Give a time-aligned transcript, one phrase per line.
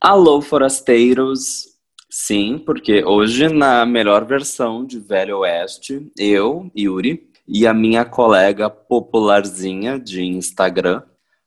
[0.00, 1.74] Alô, forasteiros!
[2.08, 8.70] Sim, porque hoje, na melhor versão de Velho Oeste, eu, Yuri, e a minha colega
[8.70, 11.02] popularzinha de Instagram,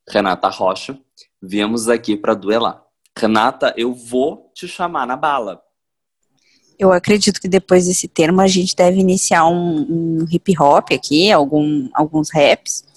[0.06, 1.00] Renata Rocha,
[1.42, 2.84] viemos aqui para duelar.
[3.18, 5.62] Renata, eu vou te chamar na bala.
[6.78, 11.31] Eu acredito que depois desse termo a gente deve iniciar um, um hip hop aqui,
[11.31, 12.90] algum, alguns raps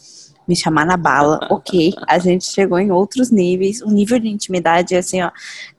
[0.47, 1.93] me chamar na bala, ok.
[2.07, 3.81] A gente chegou em outros níveis.
[3.83, 5.31] O nível de intimidade é assim, ó,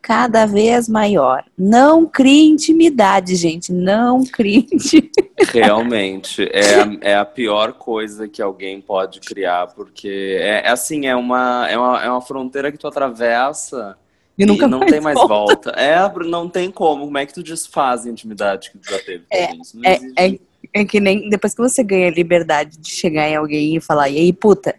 [0.02, 1.44] cada vez maior.
[1.58, 3.72] Não crie intimidade, gente.
[3.72, 5.32] Não crie intimidade.
[5.52, 11.16] Realmente, é, é a pior coisa que alguém pode criar, porque é, é assim, é
[11.16, 13.98] uma, é, uma, é uma fronteira que tu atravessa
[14.38, 15.72] e, nunca e não mais tem mais volta.
[15.72, 15.72] volta.
[15.72, 17.06] É, não tem como.
[17.06, 19.24] Como é que tu desfaz a intimidade que tu já teve?
[19.32, 20.40] É, é, é,
[20.76, 24.10] é que nem depois que você ganha a liberdade de chegar em alguém e falar,
[24.10, 24.76] e aí, puta,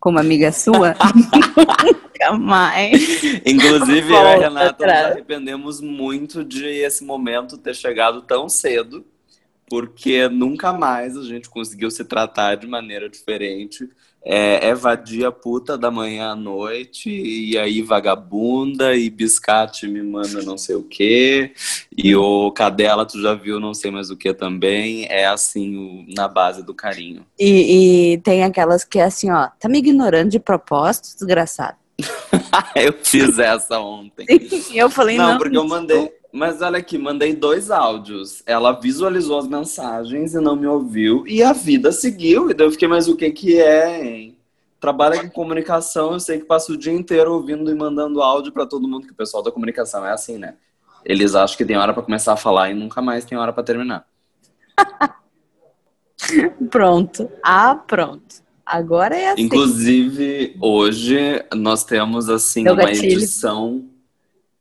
[0.00, 0.96] como amiga sua,
[1.84, 3.22] nunca mais.
[3.46, 9.06] Inclusive, eu e a Renata nos arrependemos muito de esse momento ter chegado tão cedo,
[9.68, 13.88] porque nunca mais a gente conseguiu se tratar de maneira diferente
[14.24, 20.42] é, é vadia puta da manhã à noite, e aí vagabunda, e biscate me manda
[20.42, 21.52] não sei o que,
[21.96, 26.04] e o cadela tu já viu não sei mais o que também, é assim, o,
[26.14, 27.24] na base do carinho.
[27.38, 31.76] E, e tem aquelas que é assim, ó, tá me ignorando de propósito, desgraçado.
[32.76, 34.26] eu fiz essa ontem.
[34.74, 35.32] eu falei, não.
[35.32, 36.17] Não, porque eu mandei.
[36.32, 38.42] Mas olha aqui, mandei dois áudios.
[38.44, 41.26] Ela visualizou as mensagens e não me ouviu.
[41.26, 42.50] E a vida seguiu.
[42.50, 44.36] E daí eu fiquei, mas o que que é, hein?
[44.78, 48.66] Trabalha com comunicação, eu sei que passa o dia inteiro ouvindo e mandando áudio para
[48.66, 50.54] todo mundo, que o pessoal da comunicação é assim, né?
[51.04, 53.62] Eles acham que tem hora para começar a falar e nunca mais tem hora para
[53.64, 54.06] terminar.
[56.70, 57.28] pronto.
[57.42, 58.36] Ah, pronto.
[58.64, 59.42] Agora é assim.
[59.42, 63.12] Inclusive, hoje nós temos assim Deu uma gatilho.
[63.14, 63.88] edição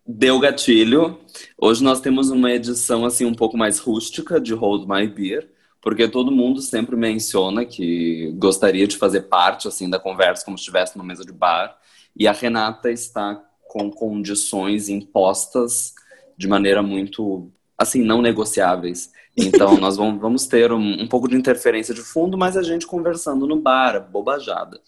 [0.10, 1.20] Deu gatilho.
[1.58, 6.08] Hoje nós temos uma edição assim um pouco mais rústica de Hold My Beer, porque
[6.08, 10.96] todo mundo sempre menciona que gostaria de fazer parte assim da conversa como se estivesse
[10.96, 11.78] numa mesa de bar,
[12.16, 15.94] e a Renata está com condições impostas
[16.38, 19.12] de maneira muito assim não negociáveis.
[19.36, 22.88] Então nós vamos, vamos ter um, um pouco de interferência de fundo, mas a gente
[22.88, 24.80] conversando no bar, bobajada.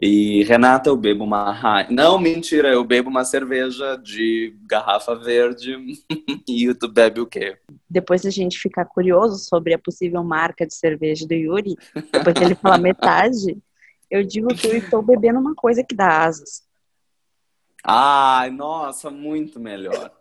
[0.00, 1.86] E Renata, eu bebo uma.
[1.90, 5.74] Não, mentira, eu bebo uma cerveja de garrafa verde
[6.46, 7.56] e tu bebe o quê?
[7.88, 11.76] Depois a gente ficar curioso sobre a possível marca de cerveja do Yuri,
[12.12, 13.56] depois ele falar metade,
[14.10, 16.62] eu digo que eu estou bebendo uma coisa que dá asas.
[17.82, 20.12] Ai, nossa, muito melhor.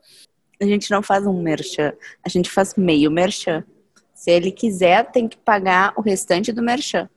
[0.61, 1.93] A gente não faz um merchan,
[2.23, 3.65] a gente faz meio merchan.
[4.13, 7.09] Se ele quiser, tem que pagar o restante do merchan.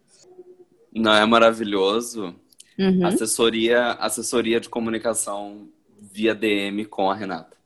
[0.92, 2.34] Não é maravilhoso?
[2.78, 3.06] Uhum.
[3.06, 5.68] Assessoria, assessoria de comunicação
[6.00, 7.56] via DM com a Renata.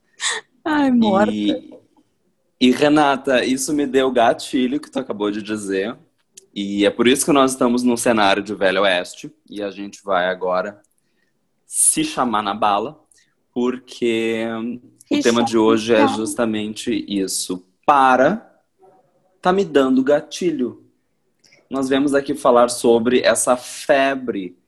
[0.65, 1.33] Ai, morta.
[1.33, 1.75] E,
[2.61, 5.97] e Renata, isso me deu gatilho que tu acabou de dizer.
[6.55, 9.31] E é por isso que nós estamos no cenário de Velho Oeste.
[9.49, 10.81] E a gente vai agora
[11.67, 13.01] se chamar na bala,
[13.53, 14.47] porque
[15.11, 17.67] o tema de hoje é justamente isso.
[17.85, 18.51] Para
[19.43, 20.87] tá me dando gatilho.
[21.69, 24.62] Nós vemos aqui falar sobre essa febre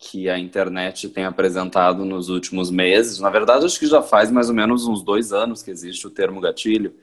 [0.00, 3.20] que a internet tem apresentado nos últimos meses.
[3.20, 6.10] Na verdade, acho que já faz mais ou menos uns dois anos que existe o
[6.10, 6.94] termo gatilho.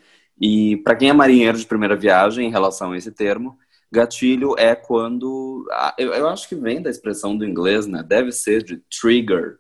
[0.41, 3.55] E para quem é marinheiro de primeira viagem em relação a esse termo,
[3.91, 5.67] gatilho é quando.
[5.95, 8.01] Eu, acho que vem da expressão do inglês, né?
[8.01, 9.59] Deve ser de trigger.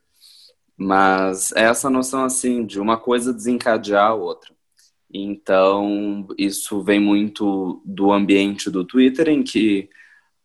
[0.75, 4.51] Mas é essa noção assim de uma coisa desencadear a outra.
[5.13, 9.89] Então, isso vem muito do ambiente do Twitter, em que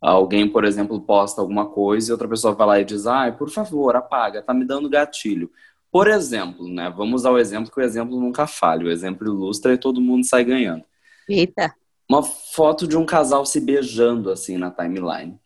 [0.03, 3.49] Alguém, por exemplo, posta alguma coisa e outra pessoa vai lá e diz: ai, por
[3.49, 5.49] favor, apaga, tá me dando gatilho.
[5.93, 6.93] Por exemplo, né?
[6.95, 8.87] Vamos ao exemplo que o exemplo nunca falha.
[8.87, 10.83] O exemplo ilustra e todo mundo sai ganhando.
[11.29, 11.73] Eita.
[12.11, 15.39] Uma foto de um casal se beijando assim na timeline.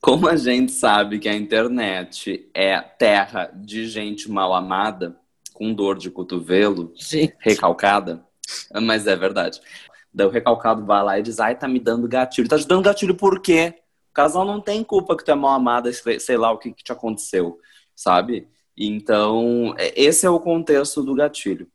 [0.00, 5.16] Como a gente sabe que a internet é terra de gente mal amada,
[5.54, 7.34] com dor de cotovelo, gente.
[7.38, 8.22] recalcada,
[8.82, 9.60] mas é verdade.
[10.14, 12.48] Daí o recalcado vai lá e diz, ai, tá me dando gatilho.
[12.48, 13.74] Tá te dando gatilho por quê?
[14.10, 16.84] O casal não tem culpa que tu é mal amada, sei lá o que, que
[16.84, 17.58] te aconteceu,
[17.96, 18.48] sabe?
[18.76, 21.68] Então, é, esse é o contexto do gatilho.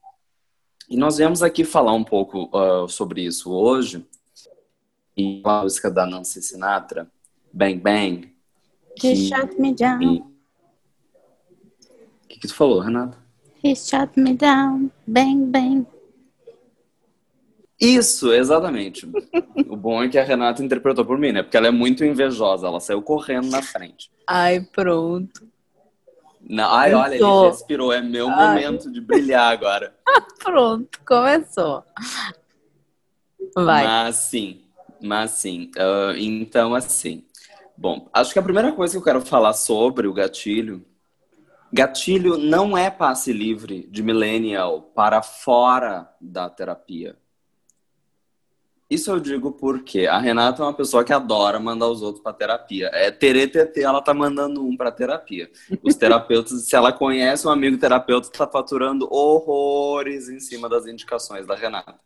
[0.90, 4.08] E nós viemos aqui falar um pouco uh, sobre isso hoje,
[5.18, 7.12] em a música da Nancy Sinatra,
[7.52, 8.34] Bang Bang.
[8.96, 9.10] Que...
[9.10, 10.16] He shut me down.
[12.24, 13.18] O que, que tu falou, Renata?
[13.62, 15.86] He shut me down, bang, bang.
[17.80, 19.10] Isso, exatamente.
[19.70, 21.42] o bom é que a Renata interpretou por mim, né?
[21.42, 24.12] Porque ela é muito invejosa, ela saiu correndo na frente.
[24.28, 25.48] Ai, pronto.
[26.42, 27.94] Não, ai, olha, ele respirou.
[27.94, 28.48] É meu ai.
[28.48, 29.94] momento de brilhar agora.
[30.40, 31.84] Pronto, começou.
[33.56, 33.84] Vai.
[33.84, 34.62] Mas sim,
[35.02, 35.70] mas sim.
[35.78, 37.24] Uh, então, assim.
[37.78, 40.84] Bom, acho que a primeira coisa que eu quero falar sobre o gatilho.
[41.72, 47.16] Gatilho não é passe livre de millennial para fora da terapia.
[48.90, 52.34] Isso eu digo porque a Renata é uma pessoa que adora mandar os outros para
[52.34, 52.90] terapia.
[52.92, 55.52] É TT, ela tá mandando um para terapia.
[55.84, 61.46] Os terapeutas, se ela conhece um amigo terapeuta, tá faturando horrores em cima das indicações
[61.46, 62.00] da Renata.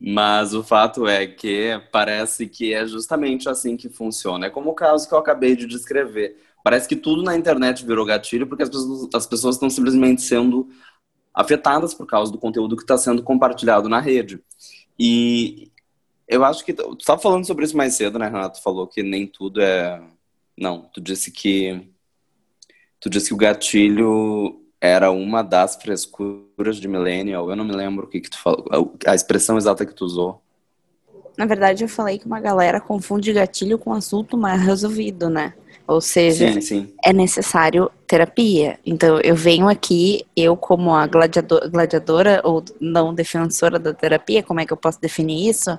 [0.00, 4.46] Mas o fato é que parece que é justamente assim que funciona.
[4.46, 6.36] É como o caso que eu acabei de descrever.
[6.64, 10.68] Parece que tudo na internet virou gatilho porque as pessoas, as pessoas estão simplesmente sendo
[11.32, 14.42] afetadas por causa do conteúdo que está sendo compartilhado na rede.
[14.98, 15.70] E
[16.30, 16.72] eu acho que.
[16.72, 18.62] Tu estava falando sobre isso mais cedo, né, Renato?
[18.62, 20.00] Falou que nem tudo é.
[20.56, 21.90] Não, tu disse que.
[23.00, 27.50] Tu disse que o gatilho era uma das frescuras de millennial.
[27.50, 28.64] Eu não me lembro o que, que tu falou.
[29.06, 30.40] A expressão exata que tu usou.
[31.36, 35.54] Na verdade, eu falei que uma galera confunde gatilho com assunto mais resolvido, né?
[35.86, 36.94] Ou seja, sim, sim.
[37.04, 38.78] é necessário terapia.
[38.86, 44.60] Então, eu venho aqui, eu como a gladiador, gladiadora ou não defensora da terapia, como
[44.60, 45.76] é que eu posso definir isso?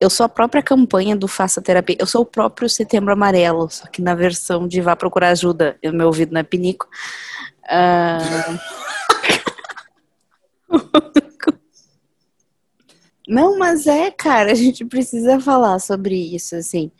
[0.00, 1.96] Eu sou a própria campanha do Faça Terapia.
[1.98, 5.76] Eu sou o próprio Setembro Amarelo, só que na versão de Vá Procurar Ajuda.
[5.84, 6.86] O meu ouvido não é pinico.
[7.64, 8.58] Uh...
[13.26, 16.90] não, mas é, cara, a gente precisa falar sobre isso, assim.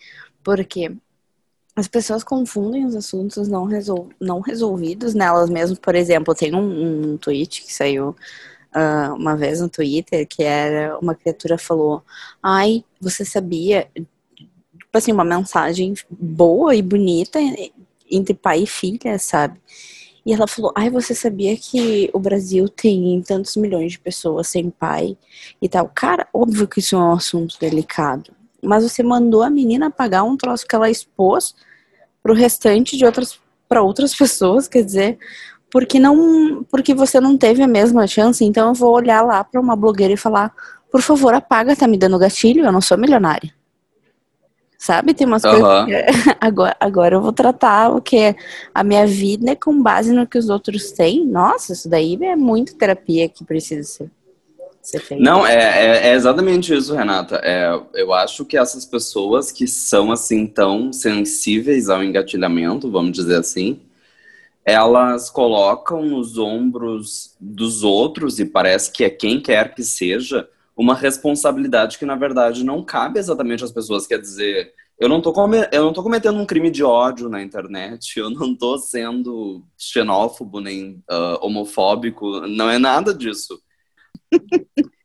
[0.42, 0.90] Porque
[1.74, 5.78] as pessoas confundem os assuntos não, resol não resolvidos nelas mesmas.
[5.78, 8.16] Por exemplo, tem um, um tweet que saiu
[8.76, 12.02] uh, uma vez no Twitter que era uma criatura falou:
[12.42, 13.88] Ai, você sabia?
[13.94, 17.38] Tipo assim, uma mensagem boa e bonita
[18.10, 19.58] entre pai e filha, sabe?
[20.24, 24.70] E ela falou: Ai, você sabia que o Brasil tem tantos milhões de pessoas sem
[24.70, 25.16] pai
[25.60, 25.90] e tal?
[25.94, 28.32] Cara, óbvio que isso é um assunto delicado.
[28.62, 31.54] Mas você mandou a menina pagar um troço que ela expôs
[32.22, 33.38] pro restante de outras
[33.68, 35.18] para outras pessoas, quer dizer,
[35.70, 39.60] porque não, porque você não teve a mesma chance, então eu vou olhar lá para
[39.60, 40.52] uma blogueira e falar,
[40.90, 43.52] por favor, apaga, tá me dando gatilho, eu não sou milionária.
[44.78, 45.14] Sabe?
[45.14, 45.50] Tem umas uhum.
[45.50, 45.92] coisas que
[46.40, 48.36] agora, agora eu vou tratar o que
[48.74, 51.24] a minha vida é com base no que os outros têm.
[51.26, 54.10] Nossa, isso daí é muito terapia que precisa ser.
[54.82, 57.40] ser Não, é, é, é, exatamente isso, Renata.
[57.42, 63.40] É, eu acho que essas pessoas que são assim tão sensíveis ao engatilhamento, vamos dizer
[63.40, 63.80] assim,
[64.66, 70.92] elas colocam nos ombros dos outros, e parece que é quem quer que seja, uma
[70.92, 74.08] responsabilidade que, na verdade, não cabe exatamente às pessoas.
[74.08, 75.32] Quer dizer, eu não tô,
[75.70, 80.60] eu não tô cometendo um crime de ódio na internet, eu não tô sendo xenófobo
[80.60, 83.62] nem uh, homofóbico, não é nada disso.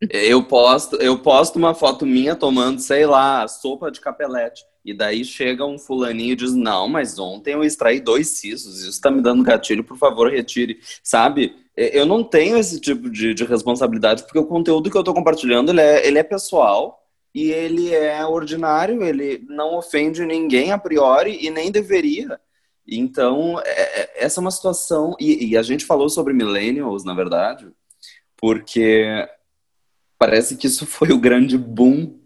[0.10, 4.64] eu posto, eu posto uma foto minha tomando, sei lá, sopa de capelete.
[4.84, 8.90] E daí chega um fulaninho e diz: Não, mas ontem eu extraí dois sisos, isso
[8.90, 10.80] está me dando gatilho, por favor, retire.
[11.04, 11.56] Sabe?
[11.76, 15.72] Eu não tenho esse tipo de, de responsabilidade, porque o conteúdo que eu estou compartilhando
[15.72, 17.02] ele é, ele é pessoal
[17.34, 22.40] e ele é ordinário, ele não ofende ninguém a priori e nem deveria.
[22.86, 25.16] Então, é, é, essa é uma situação.
[25.20, 27.68] E, e a gente falou sobre millennials, na verdade,
[28.36, 29.28] porque
[30.18, 32.20] parece que isso foi o grande boom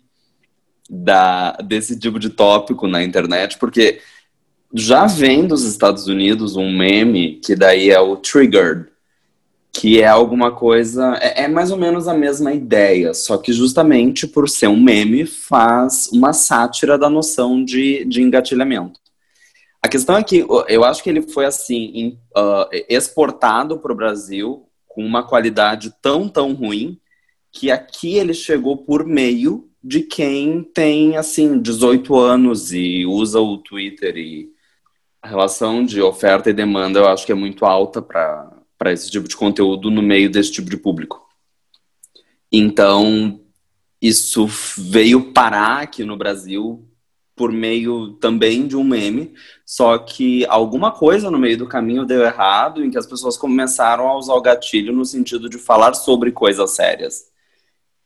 [0.89, 3.99] da, desse tipo de tópico na internet, porque
[4.73, 8.87] já vem dos Estados Unidos um meme que daí é o triggered,
[9.71, 14.25] que é alguma coisa, é, é, mais ou menos a mesma ideia, só que justamente
[14.25, 18.99] por ser um meme faz uma sátira da noção de, de engatilhamento.
[19.81, 24.65] A questão é que eu acho que ele foi assim uh, exportado para o Brasil
[24.87, 26.97] com uma qualidade tão tão ruim
[27.51, 33.59] que aqui ele chegou por meio de quem tem, assim, 18 anos e usa o
[33.59, 34.49] Twitter e
[35.21, 39.27] a relação de oferta e demanda eu acho que é muito alta para esse tipo
[39.27, 41.23] de conteúdo no meio desse tipo de público.
[42.51, 43.39] Então,
[44.01, 46.83] isso veio parar aqui no Brasil
[47.35, 52.23] por meio também de um meme, só que alguma coisa no meio do caminho deu
[52.23, 56.31] errado, em que as pessoas começaram a usar o gatilho no sentido de falar sobre
[56.31, 57.34] coisas sérias.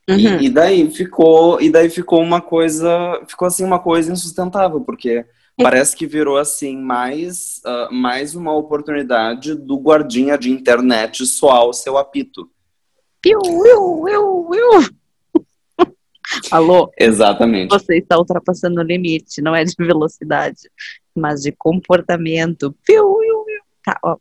[0.09, 0.17] Uhum.
[0.17, 5.23] E, e, daí ficou, e daí ficou uma coisa, ficou assim uma coisa insustentável, porque
[5.55, 11.73] parece que virou assim mais, uh, mais uma oportunidade do guardinha de internet soar o
[11.73, 12.49] seu apito.
[13.21, 15.45] Piu, piu, piu, piu.
[16.49, 16.91] Alô?
[16.97, 17.69] Exatamente.
[17.69, 20.71] Você está ultrapassando o limite, não é de velocidade,
[21.13, 22.75] mas de comportamento.
[22.83, 23.61] Piu, piu, piu.
[23.85, 24.17] Tá, ó.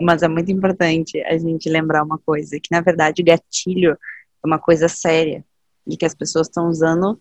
[0.00, 3.96] Mas é muito importante a gente lembrar uma coisa, que na verdade gatilho
[4.42, 5.44] é uma coisa séria
[5.86, 7.20] e que as pessoas estão usando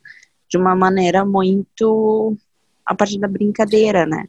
[0.49, 2.35] de uma maneira muito
[2.85, 4.27] a partir da brincadeira, né?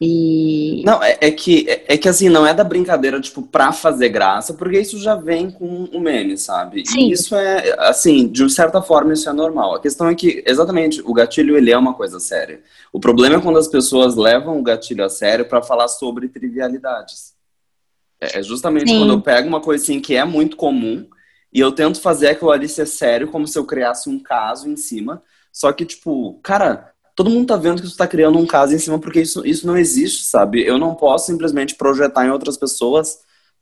[0.00, 0.82] E...
[0.84, 4.08] Não, é, é, que, é, é, que assim, não é da brincadeira, tipo, pra fazer
[4.08, 6.84] graça, porque isso já vem com o meme, sabe?
[6.84, 7.08] Sim.
[7.08, 9.76] E isso é, assim, de certa forma isso é normal.
[9.76, 12.60] A questão é que, exatamente, o gatilho, ele é uma coisa séria.
[12.92, 17.32] O problema é quando as pessoas levam o gatilho a sério para falar sobre trivialidades.
[18.20, 18.98] É, é justamente Sim.
[18.98, 21.06] quando eu pego uma coisa assim que é muito comum
[21.54, 24.76] e eu tento fazer aquilo ali ser sério, como se eu criasse um caso em
[24.76, 25.22] cima.
[25.52, 28.78] Só que, tipo, cara, todo mundo tá vendo que tu tá criando um caso em
[28.78, 30.66] cima porque isso, isso não existe, sabe?
[30.66, 33.18] Eu não posso simplesmente projetar em outras pessoas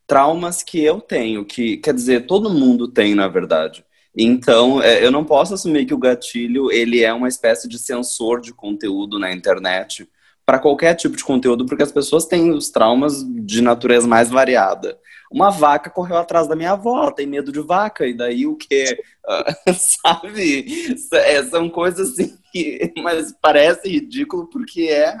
[0.07, 3.85] traumas que eu tenho, que quer dizer, todo mundo tem, na verdade.
[4.15, 8.41] Então, é, eu não posso assumir que o gatilho ele é uma espécie de sensor
[8.41, 10.07] de conteúdo na internet
[10.45, 14.97] para qualquer tipo de conteúdo, porque as pessoas têm os traumas de natureza mais variada.
[15.33, 19.03] Uma vaca correu atrás da minha avó, tem medo de vaca, e daí o quê?
[19.25, 20.95] Uh, sabe?
[21.11, 25.17] É, são coisas assim que mas parece ridículo porque é.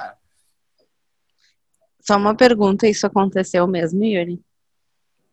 [1.99, 4.39] Só uma pergunta, isso aconteceu mesmo, Yuri?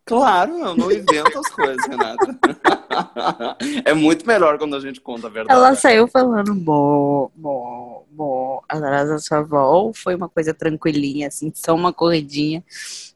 [0.05, 2.39] Claro, eu não invento as coisas, Renata.
[3.85, 5.57] é muito melhor quando a gente conta a verdade.
[5.57, 11.53] Ela saiu falando bo, bo, bo, atrás da sua avó, foi uma coisa tranquilinha, assim,
[11.55, 12.65] só uma corridinha,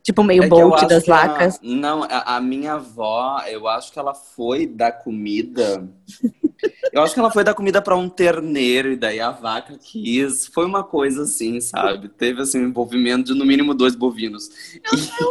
[0.05, 1.59] tipo meio é bolt das vacas.
[1.61, 5.89] não, a, a minha avó, eu acho que ela foi dar comida
[6.93, 10.47] eu acho que ela foi dar comida para um terneiro e daí a vaca quis.
[10.47, 12.09] Foi uma coisa assim, sabe?
[12.09, 14.49] Teve assim um envolvimento de no mínimo dois bovinos.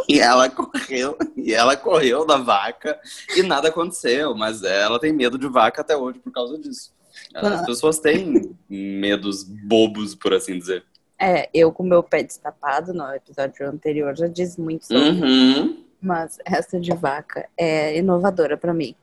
[0.08, 2.98] E, e ela correu, e ela correu da vaca
[3.36, 6.92] e nada aconteceu, mas ela tem medo de vaca até hoje por causa disso.
[7.34, 10.84] As pessoas têm medos bobos, por assim dizer.
[11.24, 15.82] É, eu com meu pé destapado no episódio anterior já disse muito sobre uhum.
[15.98, 18.94] Mas essa de vaca é inovadora para mim.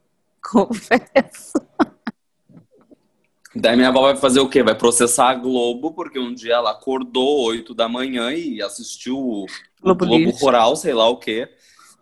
[0.40, 1.52] Confesso.
[3.54, 4.62] Daí minha avó vai fazer o quê?
[4.62, 9.46] Vai processar a Globo, porque um dia ela acordou 8 da manhã e assistiu o
[9.82, 11.46] Globo, Globo Rural, sei lá o quê.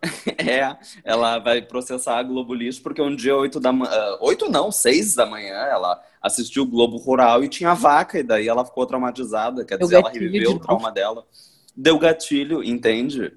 [0.37, 3.91] é, ela vai processar a Globo Lixo, porque um dia 8 da manhã.
[3.91, 8.23] Uh, 8 não, 6 da manhã, ela assistiu o Globo Rural e tinha vaca, e
[8.23, 11.25] daí ela ficou traumatizada, quer dizer, ela reviveu o trauma dela
[11.75, 13.33] deu gatilho, entende?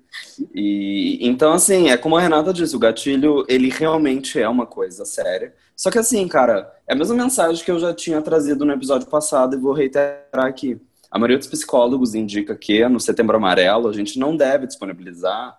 [0.54, 5.04] E então assim, é como a Renata disse, o gatilho, ele realmente é uma coisa
[5.04, 5.52] séria.
[5.74, 9.08] Só que assim, cara, é a mesma mensagem que eu já tinha trazido no episódio
[9.08, 10.80] passado e vou reiterar aqui.
[11.10, 15.58] A maioria dos psicólogos indica que no Setembro Amarelo a gente não deve disponibilizar,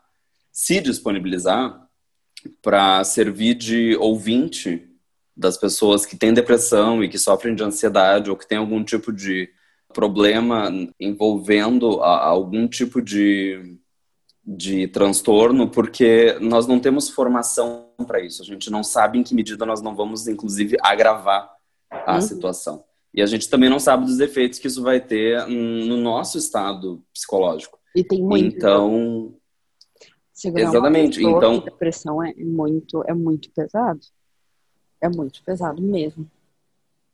[0.59, 1.87] se disponibilizar
[2.61, 4.89] para servir de ouvinte
[5.35, 9.13] das pessoas que têm depressão e que sofrem de ansiedade ou que têm algum tipo
[9.13, 9.49] de
[9.93, 13.77] problema envolvendo algum tipo de,
[14.45, 18.41] de transtorno, porque nós não temos formação para isso.
[18.41, 21.49] A gente não sabe em que medida nós não vamos, inclusive, agravar
[21.89, 22.21] a uhum.
[22.21, 22.83] situação.
[23.13, 27.01] E a gente também não sabe dos efeitos que isso vai ter no nosso estado
[27.13, 27.79] psicológico.
[27.95, 28.57] E tem muito.
[28.57, 29.38] Então.
[30.43, 31.23] Exatamente.
[31.23, 31.59] Então.
[31.59, 33.99] Depressão é muito, é muito pesado.
[35.01, 36.29] É muito pesado mesmo.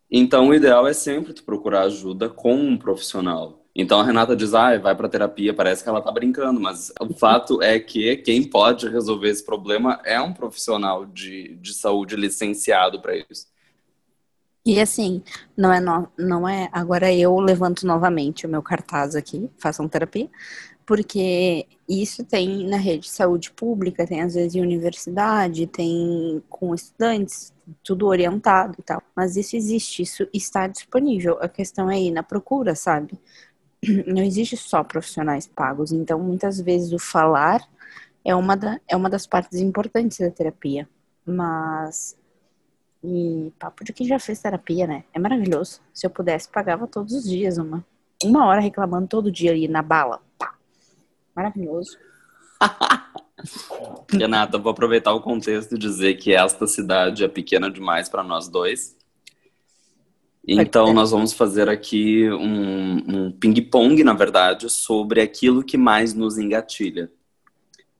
[0.09, 3.65] Então, o ideal é sempre tu procurar ajuda com um profissional.
[3.75, 7.13] Então, a Renata diz, ah, vai para terapia, parece que ela tá brincando, mas o
[7.13, 13.01] fato é que quem pode resolver esse problema é um profissional de, de saúde licenciado
[13.01, 13.47] para isso.
[14.65, 15.21] E assim,
[15.55, 16.69] não é, no, não é.
[16.71, 20.29] Agora eu levanto novamente o meu cartaz aqui, façam terapia,
[20.85, 26.75] porque isso tem na rede de saúde pública, tem às vezes em universidade, tem com
[26.75, 29.01] estudantes, tudo orientado e tal.
[29.15, 31.37] Mas isso existe, isso está disponível.
[31.41, 33.19] A questão é ir na procura, sabe?
[34.07, 35.91] Não existe só profissionais pagos.
[35.91, 37.61] Então, muitas vezes o falar
[38.23, 40.87] é uma, da, é uma das partes importantes da terapia.
[41.25, 42.17] Mas.
[43.03, 45.03] E papo de quem já fez terapia, né?
[45.13, 45.79] É maravilhoso.
[45.93, 47.85] Se eu pudesse, pagava todos os dias uma.
[48.23, 50.24] Uma hora reclamando todo dia ali na bala.
[51.35, 51.97] Maravilhoso.
[54.11, 58.47] Renata, vou aproveitar o contexto e dizer que esta cidade é pequena demais para nós
[58.47, 58.95] dois.
[60.47, 66.37] Então, nós vamos fazer aqui um, um ping-pong, na verdade, sobre aquilo que mais nos
[66.37, 67.11] engatilha.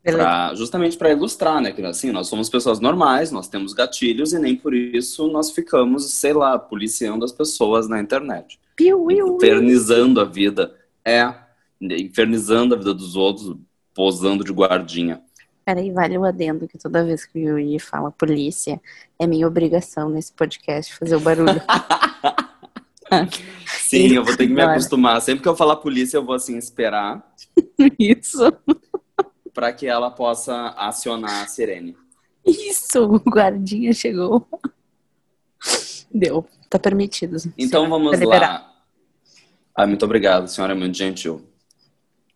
[0.04, 1.72] Pra, justamente para ilustrar, né?
[1.72, 6.13] Que assim, nós somos pessoas normais, nós temos gatilhos e nem por isso nós ficamos,
[6.13, 8.60] sei lá, policiando as pessoas na internet.
[8.75, 10.75] Piu, infernizando a vida.
[11.04, 11.34] É,
[11.82, 13.55] infernizando a vida dos outros,
[13.94, 15.22] posando de guardinha.
[15.65, 18.79] Peraí, vale o adendo que toda vez que o Yuri fala polícia,
[19.17, 21.60] é minha obrigação nesse podcast fazer o barulho.
[23.65, 25.20] Sim, eu vou ter que me acostumar.
[25.22, 27.25] Sempre que eu falar polícia, eu vou assim esperar.
[27.98, 28.41] Isso.
[29.53, 31.98] para que ela possa acionar a sirene.
[32.46, 34.48] Isso, o guardinha chegou.
[36.13, 37.38] Deu, tá permitido.
[37.58, 38.72] Então vamos lá.
[39.74, 41.41] Ah, muito obrigado, senhora é muito gentil.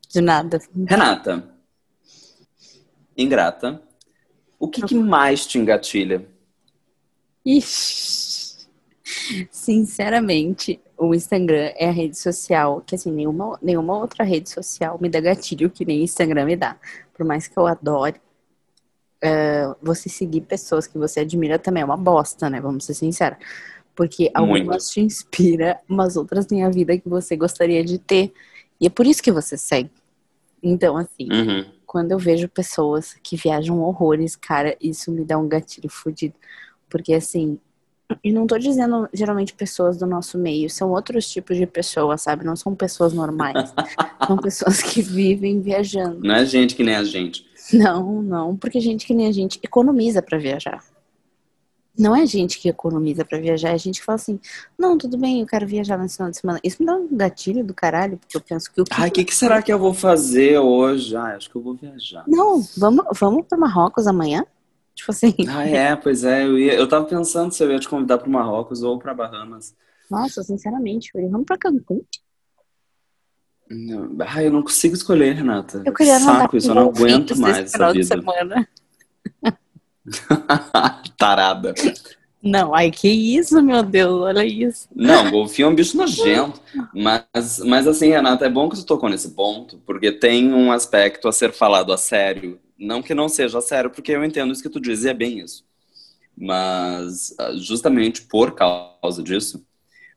[0.09, 0.59] De nada.
[0.87, 1.55] Renata,
[3.15, 3.81] ingrata,
[4.57, 6.27] o que, que mais te engatilha?
[7.45, 8.67] Ixi.
[9.51, 15.09] Sinceramente, o Instagram é a rede social que, assim, nenhuma, nenhuma outra rede social me
[15.09, 16.75] dá gatilho que nem o Instagram me dá.
[17.13, 18.19] Por mais que eu adore,
[19.23, 22.59] uh, você seguir pessoas que você admira também é uma bosta, né?
[22.59, 23.37] Vamos ser sinceros.
[23.95, 24.89] Porque algumas Muito.
[24.89, 28.33] te inspira, mas outras têm a vida que você gostaria de ter.
[28.79, 29.91] E é por isso que você segue.
[30.61, 31.65] Então, assim, uhum.
[31.85, 36.35] quando eu vejo pessoas que viajam horrores, cara, isso me dá um gatilho fodido.
[36.89, 37.59] Porque, assim,
[38.23, 42.43] e não tô dizendo geralmente pessoas do nosso meio, são outros tipos de pessoas, sabe?
[42.43, 43.73] Não são pessoas normais.
[44.25, 46.19] são pessoas que vivem viajando.
[46.21, 47.47] Não é gente que nem a gente.
[47.71, 50.83] Não, não, porque gente que nem a gente economiza para viajar.
[51.99, 54.39] Não é gente que economiza para viajar, é gente que fala assim:
[54.77, 56.59] não, tudo bem, eu quero viajar nesse final de semana.
[56.63, 58.93] Isso me dá um gatilho do caralho, porque eu penso que o que.
[58.93, 61.13] Ai, o que, que, será que eu vou fazer hoje?
[61.17, 62.23] Ah, acho que eu vou viajar.
[62.25, 64.45] Não, vamos, vamos para Marrocos amanhã?
[64.95, 65.35] Tipo assim.
[65.49, 66.45] Ah, é, pois é.
[66.45, 69.75] Eu, ia, eu tava pensando se eu ia te convidar para Marrocos ou para Bahamas.
[70.09, 72.01] Nossa, sinceramente, vamos para Cancún?
[73.69, 75.83] Não, ah, eu não consigo escolher, Renata.
[75.85, 78.05] Eu queria Saco, isso eu não aguento mais essa vida.
[78.05, 78.67] semana.
[81.17, 81.73] Tarada.
[82.41, 84.87] Não, ai, que isso, meu Deus, olha isso.
[84.95, 86.61] Não, golfinho é um bicho nojento.
[86.93, 91.27] Mas, mas assim, Renata, é bom que você tocou nesse ponto, porque tem um aspecto
[91.27, 92.57] a ser falado a sério.
[92.77, 95.13] Não que não seja a sério, porque eu entendo isso que tu diz e é
[95.13, 95.65] bem isso.
[96.37, 99.61] Mas ah, justamente por causa disso,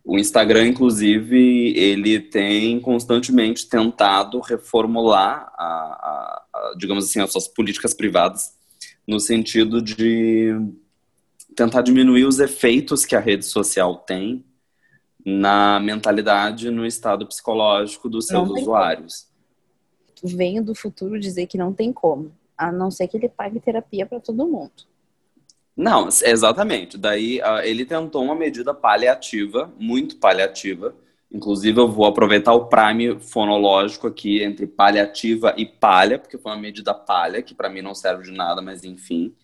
[0.05, 7.49] o Instagram, inclusive, ele tem constantemente tentado reformular, a, a, a, digamos assim, as suas
[7.49, 8.53] políticas privadas
[9.07, 10.55] no sentido de
[11.55, 14.45] tentar diminuir os efeitos que a rede social tem
[15.25, 19.29] na mentalidade, no estado psicológico dos seus usuários.
[20.21, 20.37] Como.
[20.37, 24.07] Venho do futuro dizer que não tem como, a não ser que ele pague terapia
[24.07, 24.73] para todo mundo.
[25.77, 26.99] Não, exatamente.
[26.99, 30.95] Daí uh, ele tentou uma medida paliativa, muito paliativa.
[31.33, 36.61] Inclusive, eu vou aproveitar o prime fonológico aqui entre paliativa e palha, porque foi uma
[36.61, 39.35] medida palha, que para mim não serve de nada, mas enfim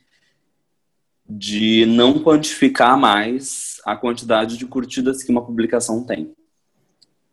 [1.29, 6.35] de não quantificar mais a quantidade de curtidas que uma publicação tem.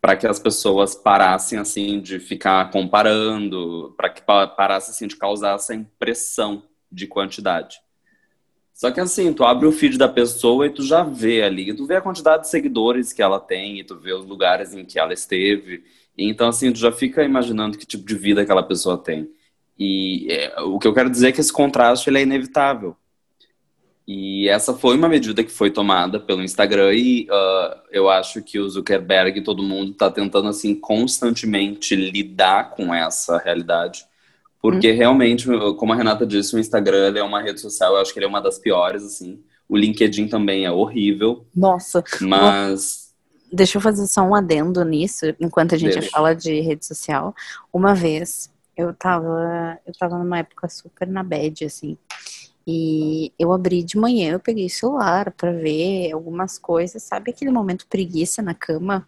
[0.00, 5.54] Para que as pessoas parassem assim de ficar comparando, para que parassem assim de causar
[5.54, 7.80] essa impressão de quantidade.
[8.76, 11.86] Só que assim, tu abre o feed da pessoa e tu já vê ali, tu
[11.86, 14.98] vê a quantidade de seguidores que ela tem, e tu vê os lugares em que
[14.98, 15.82] ela esteve.
[16.16, 19.30] Então assim, tu já fica imaginando que tipo de vida aquela pessoa tem.
[19.78, 22.96] E é, o que eu quero dizer é que esse contraste ele é inevitável
[24.06, 28.56] e essa foi uma medida que foi tomada pelo Instagram e uh, eu acho que
[28.56, 34.06] o Zuckerberg e todo mundo está tentando assim constantemente lidar com essa realidade.
[34.66, 34.96] Porque hum.
[34.96, 38.26] realmente, como a Renata disse, o Instagram é uma rede social, eu acho que ele
[38.26, 39.40] é uma das piores, assim.
[39.68, 41.46] O LinkedIn também é horrível.
[41.54, 42.02] Nossa.
[42.20, 43.14] Mas.
[43.52, 46.10] Deixa eu fazer só um adendo nisso, enquanto a gente Deixa.
[46.10, 47.32] fala de rede social.
[47.72, 51.96] Uma vez, eu tava, eu tava numa época super na bad, assim.
[52.66, 57.52] E eu abri de manhã, eu peguei o celular para ver algumas coisas, sabe aquele
[57.52, 59.06] momento preguiça na cama?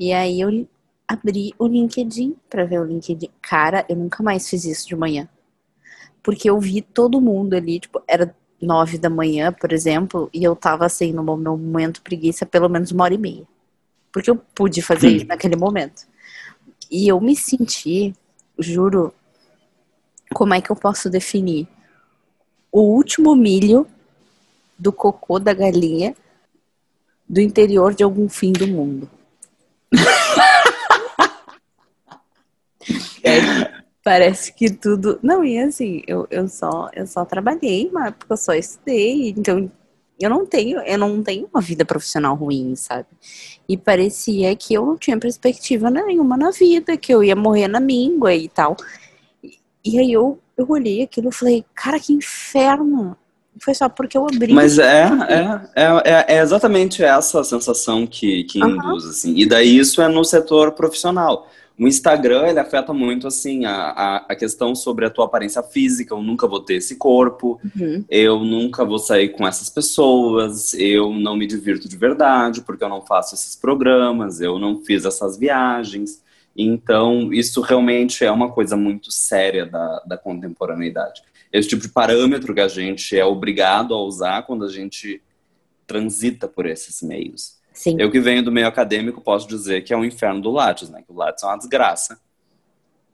[0.00, 0.66] E aí eu
[1.06, 3.30] abri o LinkedIn para ver o LinkedIn.
[3.42, 5.28] Cara, eu nunca mais fiz isso de manhã.
[6.22, 10.56] Porque eu vi todo mundo ali, tipo, era nove da manhã, por exemplo, e eu
[10.56, 13.46] tava assim, no meu momento preguiça, pelo menos uma hora e meia.
[14.12, 16.06] Porque eu pude fazer isso naquele momento.
[16.90, 18.14] E eu me senti,
[18.58, 19.12] juro,
[20.32, 21.68] como é que eu posso definir?
[22.74, 23.86] o último milho
[24.76, 26.12] do cocô da galinha
[27.28, 29.08] do interior de algum fim do mundo.
[33.24, 35.18] é, parece que tudo.
[35.22, 39.70] Não, e assim, eu, eu, só, eu só trabalhei, mas porque eu só estudei, então
[40.20, 43.08] eu não tenho, eu não tenho uma vida profissional ruim, sabe?
[43.68, 47.80] E parecia que eu não tinha perspectiva nenhuma na vida, que eu ia morrer na
[47.80, 48.76] míngua e tal.
[49.42, 53.16] E, e aí eu eu olhei aquilo e falei, cara, que inferno.
[53.60, 54.52] Foi só porque eu abri.
[54.52, 58.70] Mas é, é, é, é exatamente essa sensação que, que uhum.
[58.70, 59.34] induz, assim.
[59.36, 61.48] E daí isso é no setor profissional.
[61.76, 66.14] O Instagram, ele afeta muito, assim, a, a, a, questão sobre a tua aparência física.
[66.14, 68.04] Eu nunca vou ter esse corpo, uhum.
[68.08, 72.88] eu nunca vou sair com essas pessoas, eu não me divirto de verdade porque eu
[72.88, 76.22] não faço esses programas, eu não fiz essas viagens.
[76.56, 81.22] Então, isso realmente é uma coisa muito séria da, da contemporaneidade.
[81.52, 85.20] Esse tipo de parâmetro que a gente é obrigado a usar quando a gente
[85.86, 87.56] transita por esses meios.
[87.74, 87.96] Sim.
[87.98, 91.02] Eu que venho do meio acadêmico posso dizer que é um inferno do Lattes, né?
[91.04, 92.18] Que o Lattes é uma desgraça.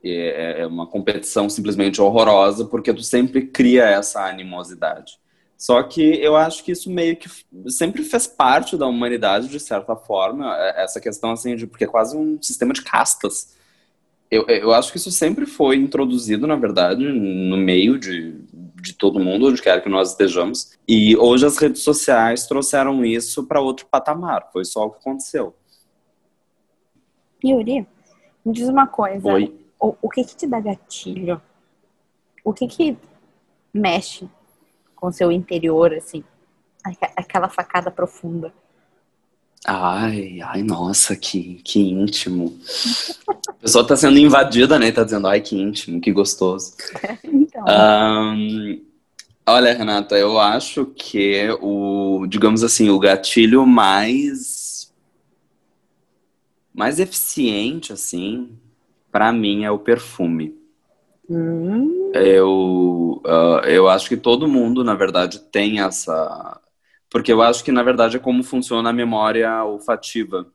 [0.04, 5.18] É, é uma competição simplesmente horrorosa porque tu sempre cria essa animosidade.
[5.56, 7.28] Só que eu acho que isso meio que
[7.68, 11.86] sempre fez parte da humanidade de certa forma, é, essa questão assim de porque é
[11.86, 13.54] quase um sistema de castas.
[14.30, 18.38] Eu, eu acho que isso sempre foi introduzido, na verdade, no meio de,
[18.80, 20.78] de todo mundo, onde quer que nós estejamos.
[20.86, 24.48] E hoje as redes sociais trouxeram isso para outro patamar.
[24.52, 25.54] Foi só o que aconteceu.
[27.44, 27.86] Yuri,
[28.44, 29.26] me diz uma coisa.
[29.26, 29.54] Oi.
[29.78, 31.40] O, o que que te dá gatilho?
[32.44, 32.96] O que que
[33.72, 34.28] mexe
[34.94, 36.22] com o seu interior, assim?
[37.16, 38.52] Aquela facada profunda.
[39.66, 42.58] Ai, ai, nossa, que, que íntimo.
[43.46, 44.90] A pessoa tá sendo invadida, né?
[44.90, 46.74] Tá dizendo, ai, que íntimo, que gostoso.
[47.62, 48.00] Então,
[48.32, 48.80] Ahn,
[49.46, 54.92] olha, Renata, eu acho que o, digamos assim, o gatilho mais
[56.72, 58.58] mais eficiente, assim,
[59.12, 60.56] pra mim é o perfume.
[61.28, 66.60] hum, Eu, ah, eu acho que todo mundo, na verdade, tem essa.
[67.10, 70.46] Porque eu acho que, na verdade, é como funciona a memória olfativa.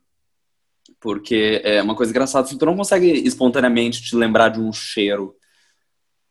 [0.99, 5.35] Porque é uma coisa engraçada, se tu não consegue espontaneamente te lembrar de um cheiro.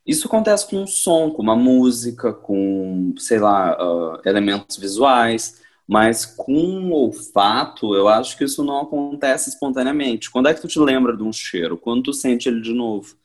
[0.06, 5.62] Isso acontece com um som, com uma música, com, sei lá, ah, elementos visuais.
[5.86, 10.30] Mas com o olfato, eu acho que isso não acontece espontaneamente.
[10.30, 11.76] Quando é que tu te lembra de um cheiro?
[11.76, 13.16] Quando tu sente ele de novo.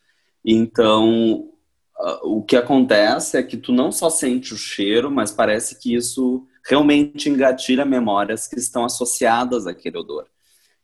[0.43, 1.49] Então,
[1.97, 5.93] ah, o que acontece é que tu não só sente o cheiro, mas parece que
[5.95, 10.27] isso realmente engatilha memórias que estão associadas àquele odor.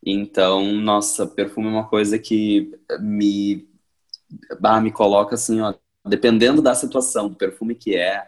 [0.06, 3.68] Então, nossa, perfume é uma coisa que me,
[4.60, 5.74] bah, me coloca assim, ó,
[6.06, 8.28] dependendo da situação, do perfume que é,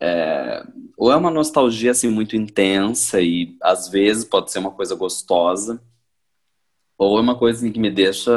[0.00, 0.64] é,
[0.96, 5.82] ou é uma nostalgia assim muito intensa e às vezes pode ser uma coisa gostosa,
[6.96, 8.32] ou é uma coisa assim, que me deixa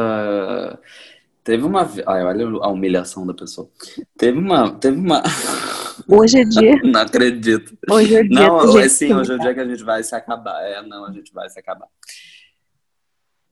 [1.44, 1.82] Teve uma.
[2.08, 3.70] Ai, olha a humilhação da pessoa.
[4.18, 4.72] Teve uma.
[4.80, 5.22] Teve uma.
[6.08, 6.80] hoje é dia.
[6.84, 7.78] Não acredito.
[7.90, 10.16] Hoje é dia Não, assim, se hoje é o dia que a gente vai se
[10.16, 10.62] acabar.
[10.64, 11.88] É, não, a gente vai se acabar.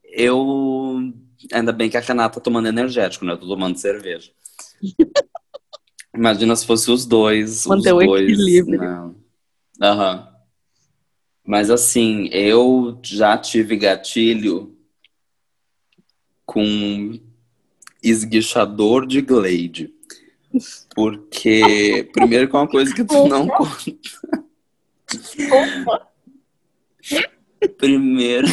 [0.05, 1.13] Eu.
[1.51, 3.33] Ainda bem que a Renata tá tomando energético, né?
[3.33, 4.31] Eu tô tomando cerveja.
[6.15, 7.65] Imagina se fosse os dois.
[7.65, 8.79] Manter os o dois, equilíbrio.
[8.79, 9.13] né?
[9.81, 10.27] Aham.
[11.45, 14.77] Mas assim, eu já tive gatilho
[16.45, 17.19] com
[18.03, 19.93] esguichador de Glade.
[20.93, 23.81] Porque, primeiro que é uma coisa que tu não conta.
[27.77, 28.47] Primeiro,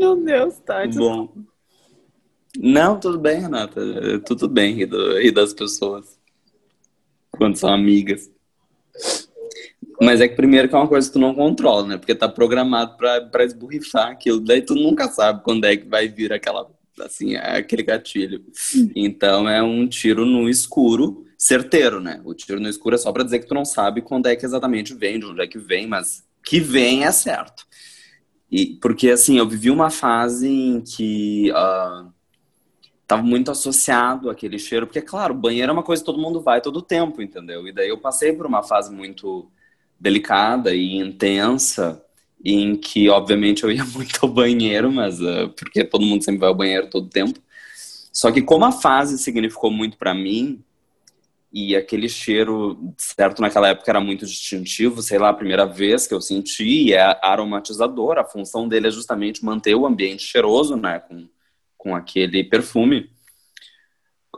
[0.00, 0.86] Meu Deus, tá.
[0.86, 1.28] bom.
[2.58, 3.82] Não, tudo bem, Renata.
[4.24, 6.18] Tudo bem rir, do- das pessoas.
[7.30, 8.30] Quando são amigas.
[10.00, 11.98] Mas é que primeiro que é uma coisa que tu não controla, né?
[11.98, 14.40] Porque tá programado pra, pra esborrifar aquilo.
[14.40, 16.66] Daí tu nunca sabe quando é que vai vir aquela,
[17.02, 18.42] assim, aquele gatilho.
[18.96, 22.22] Então é um tiro no escuro, certeiro, né?
[22.24, 24.46] O tiro no escuro é só pra dizer que tu não sabe quando é que
[24.46, 27.66] exatamente vem, de onde é que vem, mas que vem é certo.
[28.50, 32.06] E, porque, assim, eu vivi uma fase em que ah,
[33.06, 36.60] tava muito associado àquele cheiro, porque, claro, banheiro é uma coisa que todo mundo vai
[36.60, 37.66] todo tempo, entendeu?
[37.66, 39.50] E daí eu passei por uma fase muito
[39.98, 42.02] delicada e intensa,
[42.44, 46.48] em que, obviamente, eu ia muito ao banheiro, mas ah, porque todo mundo sempre vai
[46.48, 47.38] ao banheiro todo tempo.
[48.12, 50.62] Só que como a fase significou muito pra mim,
[51.52, 56.14] e aquele cheiro, certo, naquela época era muito distintivo, sei lá, a primeira vez que
[56.14, 61.28] eu senti, é aromatizador, a função dele é justamente manter o ambiente cheiroso, né, com,
[61.76, 63.10] com aquele perfume.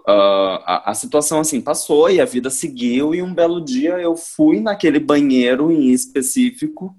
[0.06, 4.16] Ah, a, a situação, assim, passou e a vida seguiu, e um belo dia eu
[4.16, 6.96] fui naquele banheiro em específico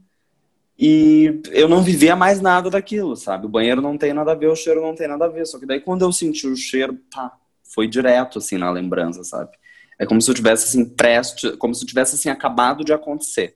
[0.77, 3.47] e eu não vivia mais nada daquilo, sabe?
[3.47, 5.59] O banheiro não tem nada a ver, o cheiro não tem nada a ver, só
[5.59, 9.51] que daí quando eu senti o cheiro, pá, foi direto, assim, na lembrança, sabe?
[9.99, 13.55] É como se eu tivesse assim preste, como se tivesse assim acabado de acontecer.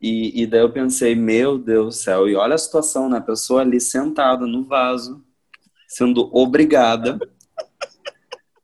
[0.00, 3.18] E, e daí eu pensei, meu Deus do céu, e olha a situação, né?
[3.18, 5.22] A pessoa ali sentada no vaso,
[5.86, 7.20] sendo obrigada,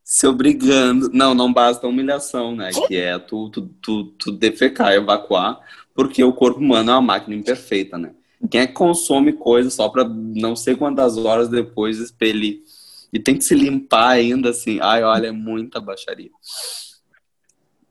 [0.03, 1.11] se obrigando.
[1.13, 2.71] Não, não basta a humilhação, né?
[2.89, 5.61] Que é tu, tu, tu, tu defecar, evacuar,
[5.95, 8.15] porque o corpo humano é uma máquina imperfeita, né?
[8.51, 12.63] Quem é que consome coisa só pra não sei quantas horas depois expelir?
[13.13, 14.79] E tem que se limpar ainda assim.
[14.81, 16.31] Ai, olha, é muita baixaria.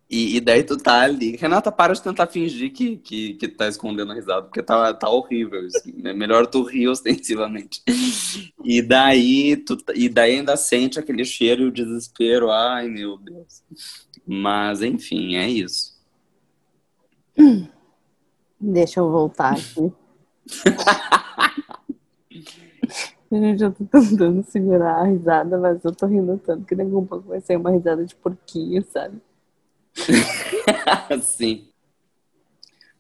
[0.10, 1.36] E, e, daí tu tá ali.
[1.36, 5.10] Renata, para de tentar fingir que, que, que tá escondendo a risada, porque tá, tá
[5.10, 5.66] horrível.
[5.66, 5.94] Assim.
[6.06, 7.82] É melhor tu rir ostensivamente.
[8.64, 12.50] E daí, tu, e daí ainda sente aquele cheiro e o desespero.
[12.50, 13.62] Ai, meu Deus.
[14.26, 15.98] Mas, enfim, é isso.
[18.60, 19.92] Deixa eu voltar aqui.
[23.32, 26.94] Gente, eu tô tentando segurar a risada, mas eu tô rindo tanto que daqui a
[26.94, 29.18] pouco vai ser uma risada de porquinho, sabe?
[31.22, 31.68] Sim.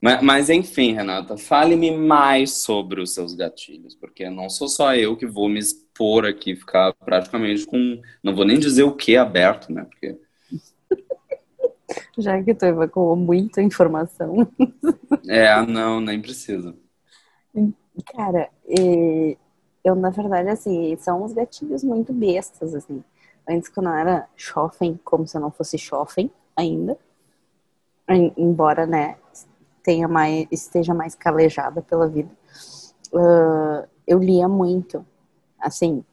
[0.02, 5.18] Mas, mas, enfim, Renata, fale-me mais sobre os seus gatilhos, porque não sou só eu
[5.18, 8.00] que vou me expor aqui, ficar praticamente com.
[8.22, 9.86] Não vou nem dizer o que aberto, né?
[9.86, 10.20] Porque.
[12.18, 14.48] Já que tu evacuou muita informação.
[15.28, 16.76] É, não, nem precisa.
[18.16, 18.50] Cara,
[19.84, 23.04] eu, na verdade, assim, são uns gatilhos muito bestas, assim.
[23.50, 26.98] Antes, quando eu era shopping, como se eu não fosse shopping, ainda.
[28.38, 29.18] Embora, né,
[29.84, 32.30] tenha mais, esteja mais calejada pela vida.
[33.13, 35.06] Uh, eu lia muito.
[35.60, 36.04] Assim,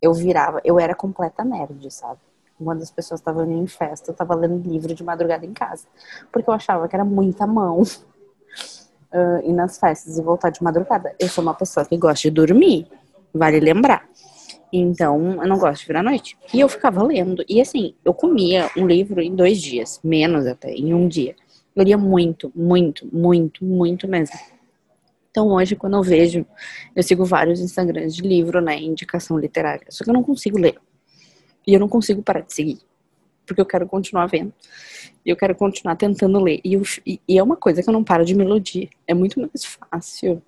[0.00, 2.20] eu virava, eu era completa nerd, sabe?
[2.62, 5.86] Quando as pessoas estavam em festa, eu tava lendo livro de madrugada em casa.
[6.30, 7.82] Porque eu achava que era muita mão.
[9.14, 11.14] Uh, ir nas festas e voltar de madrugada.
[11.20, 12.90] Eu sou uma pessoa que gosta de dormir,
[13.32, 14.08] vale lembrar.
[14.72, 16.36] Então, eu não gosto de vir à noite.
[16.52, 17.44] E eu ficava lendo.
[17.48, 21.36] E assim, eu comia um livro em dois dias, menos até, em um dia.
[21.76, 24.34] Eu lia muito, muito, muito, muito mesmo.
[25.30, 26.46] Então hoje, quando eu vejo,
[26.94, 29.86] eu sigo vários Instagrams de livro, né, indicação literária.
[29.90, 30.78] Só que eu não consigo ler.
[31.66, 32.78] E eu não consigo parar de seguir.
[33.46, 34.52] Porque eu quero continuar vendo.
[35.24, 36.60] E eu quero continuar tentando ler.
[36.64, 38.88] E, eu, e, e é uma coisa que eu não paro de melodia.
[39.06, 40.42] É muito mais fácil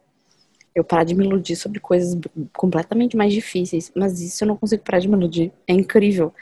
[0.75, 2.19] eu parar de me iludir sobre coisas
[2.53, 3.93] completamente mais difíceis.
[3.95, 5.53] Mas isso eu não consigo parar de me iludir.
[5.69, 6.35] É incrível.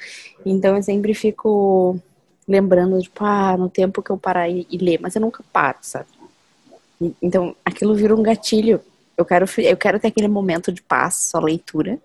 [0.44, 2.00] Então eu sempre fico
[2.48, 4.98] lembrando, tipo, ah, no tempo que eu parar e, e ler.
[5.00, 6.06] Mas eu nunca paro, sabe?
[7.20, 8.80] Então aquilo vira um gatilho.
[9.16, 11.98] Eu quero, eu quero ter aquele momento de paz, só leitura.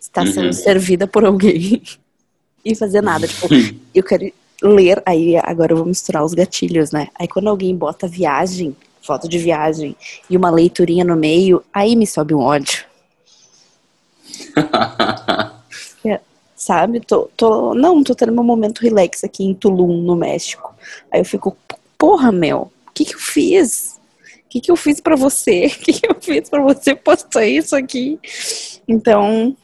[0.00, 0.32] Estar uhum.
[0.32, 1.82] sendo servida por alguém.
[2.64, 3.28] e fazer nada.
[3.28, 3.48] Tipo,
[3.94, 5.02] eu quero ler.
[5.04, 7.08] Aí agora eu vou misturar os gatilhos, né?
[7.18, 9.96] Aí quando alguém bota viagem foto de viagem
[10.30, 12.84] e uma leiturinha no meio, aí me sobe um ódio.
[16.06, 16.20] é,
[16.54, 17.00] sabe?
[17.00, 20.74] Tô, tô, não, tô tendo um momento relax aqui em Tulum, no México.
[21.10, 21.56] Aí eu fico,
[21.98, 23.98] porra, meu, o que que eu fiz?
[24.46, 25.66] O que que eu fiz para você?
[25.66, 28.18] O que que eu fiz para você postar isso aqui?
[28.86, 29.56] Então,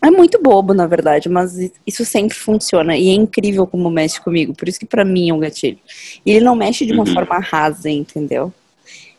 [0.00, 1.56] é muito bobo, na verdade, mas
[1.86, 2.96] isso sempre funciona.
[2.96, 4.52] E é incrível como mexe comigo.
[4.54, 5.78] Por isso que para mim é um gatilho.
[6.26, 7.14] E ele não mexe de uma uhum.
[7.14, 8.52] forma rasa, entendeu?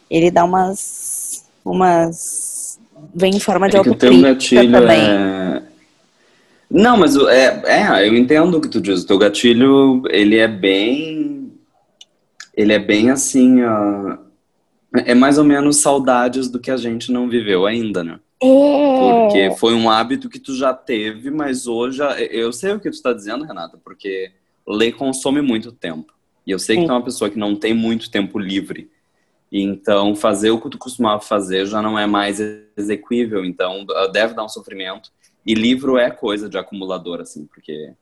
[0.10, 1.46] Ele dá umas.
[1.64, 2.80] umas
[3.14, 5.02] vem em forma de é autocrítica também.
[5.02, 5.64] É...
[6.70, 9.04] Não, mas é, é, eu entendo o que tu diz.
[9.04, 11.52] O teu gatilho, ele é bem.
[12.56, 13.62] Ele é bem assim.
[13.62, 14.18] Uh,
[15.06, 18.20] é mais ou menos saudades do que a gente não viveu ainda, né?
[18.42, 18.48] É.
[18.48, 22.00] Porque foi um hábito que tu já teve, mas hoje.
[22.32, 24.32] Eu sei o que tu está dizendo, Renata, porque
[24.68, 26.12] ler consome muito tempo.
[26.46, 28.90] E eu sei que tu é uma pessoa que não tem muito tempo livre.
[29.56, 32.40] Então, fazer o que tu costumava fazer já não é mais
[32.76, 35.12] execuível, então deve dar um sofrimento.
[35.46, 37.94] E livro é coisa de acumulador, assim, porque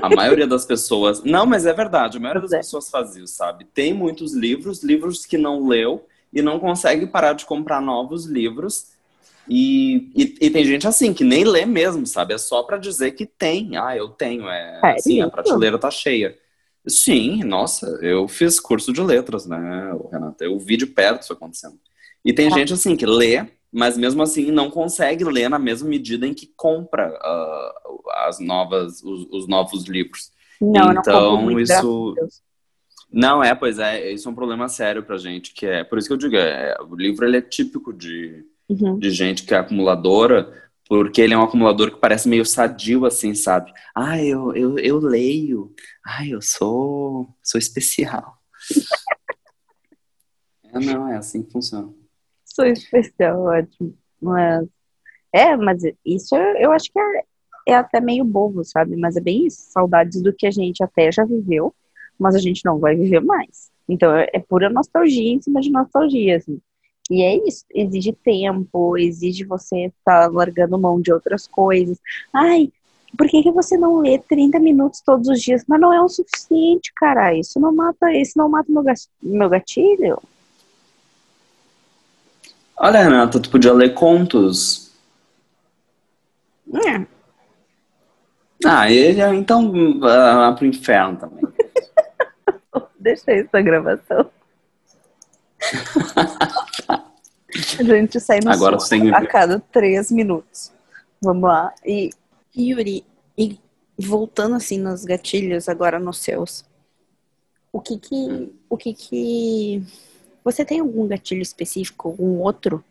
[0.00, 1.22] a maioria das pessoas.
[1.22, 2.58] Não, mas é verdade, a maioria das é.
[2.58, 3.66] pessoas faz isso, sabe?
[3.66, 8.92] Tem muitos livros, livros que não leu e não consegue parar de comprar novos livros.
[9.46, 12.32] E, e, e, tem gente assim que nem lê mesmo, sabe?
[12.32, 13.76] É só para dizer que tem.
[13.76, 14.48] Ah, eu tenho.
[14.48, 16.38] É, é assim, a prateleira tá cheia.
[16.86, 20.44] Sim, nossa, eu fiz curso de letras, né, Renata?
[20.44, 21.78] Eu vi de perto isso acontecendo.
[22.24, 22.50] E tem ah.
[22.50, 26.52] gente assim que lê, mas mesmo assim não consegue ler na mesma medida em que
[26.56, 30.32] compra uh, as novas, os, os, novos livros.
[30.60, 32.14] Não, então não isso
[33.12, 36.08] não é, pois é, isso é um problema sério pra gente, que é por isso
[36.08, 38.98] que eu digo, é, o livro ele é típico de, uhum.
[38.98, 40.61] de gente que é acumuladora,
[40.92, 43.72] porque ele é um acumulador que parece meio sadio, assim, sabe?
[43.94, 45.74] Ah, eu, eu, eu leio.
[46.04, 48.36] Ah, eu sou, sou especial.
[50.64, 51.90] é, não, é assim que funciona.
[52.44, 53.96] Sou especial, ótimo.
[54.20, 54.68] Mas,
[55.32, 57.24] é, mas isso eu acho que é,
[57.68, 58.94] é até meio bobo, sabe?
[58.94, 61.74] Mas é bem isso, saudades do que a gente até já viveu,
[62.18, 63.70] mas a gente não vai viver mais.
[63.88, 66.60] Então é, é pura nostalgia em cima de nostalgia, assim.
[67.10, 71.98] E é isso, exige tempo, exige você estar tá largando mão de outras coisas.
[72.32, 72.70] Ai,
[73.16, 75.64] por que, que você não lê 30 minutos todos os dias?
[75.66, 77.34] Mas não é o suficiente, cara.
[77.34, 78.66] Isso não mata, isso não mata
[79.22, 80.18] meu gatilho.
[82.76, 84.90] Olha, Renata, tu podia ler contos.
[86.74, 87.06] É.
[88.64, 91.42] Ah, ele então vá pro inferno também.
[92.98, 94.30] Deixa isso na gravação.
[97.78, 99.12] a gente sai no Agora tem...
[99.14, 100.72] a cada três minutos.
[101.20, 101.72] Vamos lá.
[101.84, 102.10] E,
[102.56, 103.04] Yuri,
[103.36, 103.58] e
[103.98, 106.64] voltando assim nos gatilhos, agora nos seus.
[107.72, 108.52] O que que.
[108.68, 109.82] O que que.
[110.44, 112.84] Você tem algum gatilho específico, algum outro?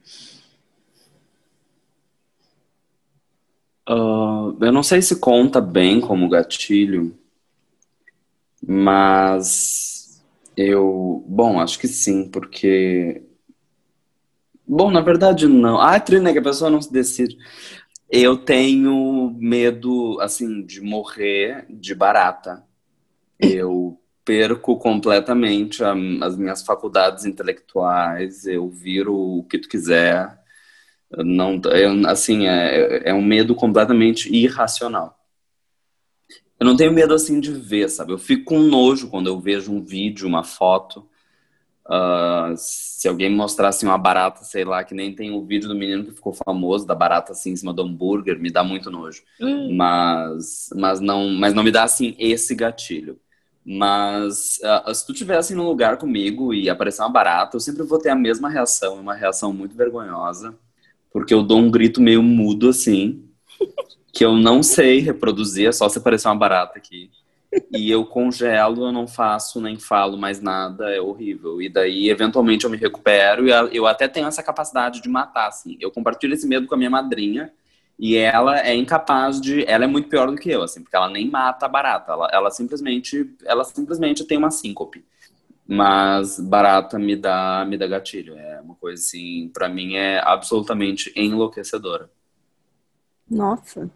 [3.87, 7.17] Uh, eu não sei se conta bem como gatilho,
[8.65, 10.23] mas
[10.55, 11.23] eu.
[11.27, 13.21] Bom, acho que sim, porque.
[14.73, 15.81] Bom, na verdade não.
[15.81, 17.37] Ah, Trina, que a pessoa não se decide.
[18.09, 22.63] Eu tenho medo, assim, de morrer de barata.
[23.37, 30.39] Eu perco completamente a, as minhas faculdades intelectuais, eu viro o que tu quiser.
[31.17, 35.19] Não, eu, assim, é, é um medo completamente irracional.
[36.57, 38.13] Eu não tenho medo, assim, de ver, sabe?
[38.13, 41.10] Eu fico com nojo quando eu vejo um vídeo, uma foto.
[41.91, 45.75] Uh, se alguém me mostrasse uma barata, sei lá, que nem tem o vídeo do
[45.75, 49.21] menino que ficou famoso, da barata assim em cima do hambúrguer, me dá muito nojo.
[49.41, 49.75] Hum.
[49.75, 53.19] Mas, mas, não, mas não me dá, assim, esse gatilho.
[53.65, 57.99] Mas uh, se tu estivesse num lugar comigo e aparecer uma barata, eu sempre vou
[57.99, 60.55] ter a mesma reação, uma reação muito vergonhosa,
[61.11, 63.25] porque eu dou um grito meio mudo assim,
[64.13, 67.11] que eu não sei reproduzir, é só se aparecer uma barata aqui.
[67.71, 71.61] E eu congelo, eu não faço nem falo mais nada, é horrível.
[71.61, 75.77] E daí, eventualmente, eu me recupero e eu até tenho essa capacidade de matar, assim.
[75.79, 77.51] Eu compartilho esse medo com a minha madrinha,
[77.99, 79.63] e ela é incapaz de.
[79.65, 82.11] Ela é muito pior do que eu, assim, porque ela nem mata barata.
[82.11, 83.29] Ela, ela simplesmente.
[83.45, 85.05] Ela simplesmente tem uma síncope.
[85.67, 88.35] Mas barata me dá, me dá gatilho.
[88.35, 92.09] É uma coisa assim, para mim é absolutamente enlouquecedora.
[93.29, 93.89] Nossa.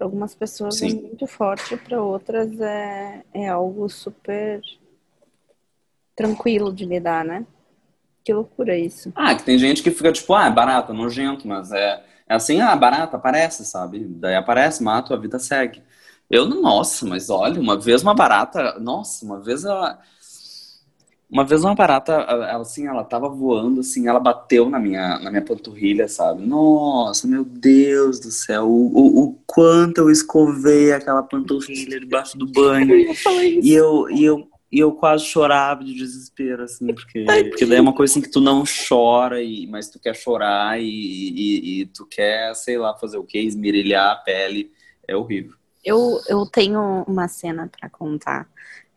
[0.00, 0.98] Para algumas pessoas Sim.
[0.98, 4.62] é muito forte, para outras é, é algo super
[6.16, 7.44] tranquilo de lidar, né?
[8.24, 9.12] Que loucura isso.
[9.14, 12.62] Ah, que tem gente que fica tipo, ah, é barata, nojento, mas é é assim,
[12.62, 14.06] ah, barata, aparece, sabe?
[14.08, 15.82] Daí aparece, mata, a vida segue.
[16.30, 20.00] Eu, nossa, mas olha, uma vez uma barata, nossa, uma vez ela.
[21.30, 25.30] Uma vez uma barata, ela, assim, ela tava voando, assim, ela bateu na minha, na
[25.30, 26.44] minha panturrilha, sabe?
[26.44, 32.50] Nossa, meu Deus do céu, o, o, o quanto eu escovei aquela panturrilha debaixo do
[32.50, 32.96] banho.
[33.62, 37.80] e eu, e eu, e eu quase chorava de desespero, assim, porque, porque daí é
[37.80, 41.86] uma coisa assim que tu não chora, e, mas tu quer chorar e, e, e
[41.86, 43.38] tu quer, sei lá, fazer o quê?
[43.38, 44.72] Esmerilhar a pele.
[45.06, 45.54] É horrível.
[45.84, 48.48] Eu, eu tenho uma cena para contar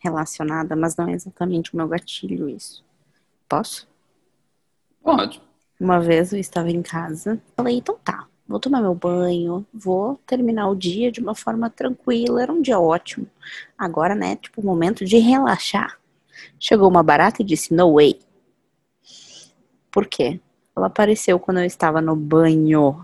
[0.04, 2.84] relacionada, mas não é exatamente o meu gatilho isso.
[3.48, 3.88] Posso?
[5.02, 5.42] Pode.
[5.80, 10.70] Uma vez eu estava em casa, falei, então tá, vou tomar meu banho, vou terminar
[10.70, 12.42] o dia de uma forma tranquila.
[12.42, 13.28] Era um dia ótimo.
[13.78, 15.98] Agora, né, tipo, o momento de relaxar.
[16.60, 18.20] Chegou uma barata e disse: No way.
[19.92, 20.40] Por quê?
[20.76, 23.04] Ela apareceu quando eu estava no banho.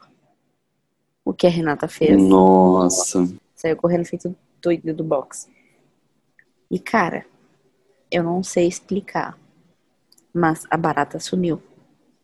[1.23, 2.21] O que a Renata fez?
[2.21, 3.27] Nossa.
[3.55, 5.47] Saiu correndo feito doido do box.
[6.69, 7.25] E cara,
[8.11, 9.37] eu não sei explicar,
[10.33, 11.61] mas a barata sumiu.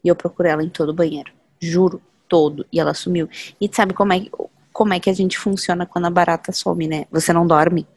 [0.03, 1.31] E eu procurei ela em todo o banheiro.
[1.60, 3.27] Juro todo e ela sumiu.
[3.60, 4.25] E sabe como é,
[4.71, 7.05] como é que a gente funciona quando a barata some, né?
[7.12, 7.88] Você não dorme.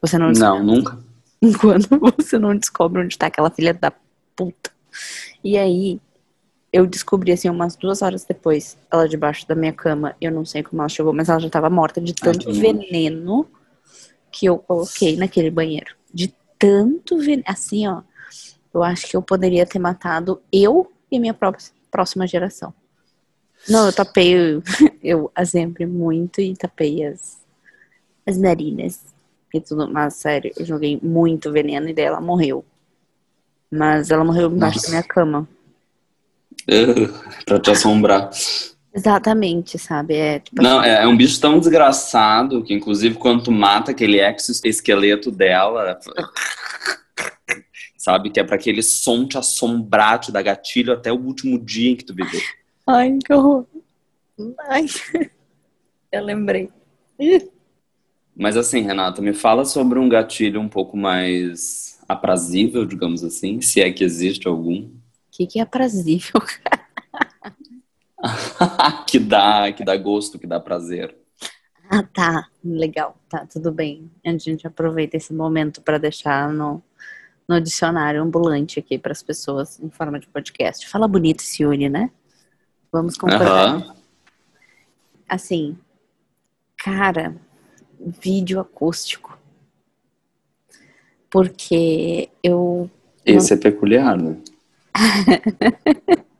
[0.00, 0.98] Você não Não, nunca.
[1.40, 3.92] Enquanto você não descobre onde tá aquela filha da
[4.34, 4.70] puta.
[5.44, 6.00] E aí,
[6.72, 10.16] eu descobri assim umas duas horas depois, ela debaixo da minha cama.
[10.20, 13.46] Eu não sei como ela chegou, mas ela já tava morta de tanto Ai, veneno
[14.36, 15.96] que eu coloquei naquele banheiro.
[16.12, 17.44] De tanto veneno.
[17.46, 18.02] Assim, ó.
[18.72, 22.74] Eu acho que eu poderia ter matado eu e minha própria, próxima geração.
[23.66, 24.34] Não, eu tapei,
[25.02, 27.38] eu sempre muito e tapei as,
[28.26, 29.00] as narinas
[29.54, 32.62] e tudo, mas sério, eu joguei muito veneno e daí ela morreu.
[33.70, 34.86] Mas ela morreu embaixo Nossa.
[34.88, 35.48] da minha cama.
[37.46, 38.30] pra te assombrar.
[38.96, 40.14] Exatamente, sabe?
[40.14, 40.88] É, tipo Não, assim...
[40.88, 46.00] é, é, um bicho tão desgraçado que, inclusive, quando tu mata aquele exoesqueleto dela,
[47.94, 48.30] sabe?
[48.30, 51.96] Que é para aquele som te assombrar, te dar gatilho até o último dia em
[51.96, 52.40] que tu viveu.
[52.86, 53.66] Ai, que horror.
[54.66, 54.86] Ai,
[56.10, 56.70] eu lembrei.
[58.34, 63.82] Mas assim, Renata, me fala sobre um gatilho um pouco mais aprazível, digamos assim, se
[63.82, 64.84] é que existe algum.
[64.84, 64.90] O
[65.32, 66.40] que, que é aprazível,
[69.06, 71.14] que dá, que dá gosto, que dá prazer.
[71.88, 72.48] Ah, tá.
[72.64, 73.16] Legal.
[73.28, 74.10] Tá, tudo bem.
[74.24, 76.82] A gente aproveita esse momento para deixar no,
[77.48, 80.88] no dicionário ambulante aqui para as pessoas em forma de podcast.
[80.88, 82.10] Fala bonito, Sione, né?
[82.90, 83.76] Vamos concordar.
[83.76, 83.94] Uhum.
[85.28, 85.78] Assim,
[86.76, 87.36] cara,
[88.00, 89.38] vídeo acústico.
[91.30, 92.90] Porque eu.
[93.24, 94.36] Esse é peculiar, né?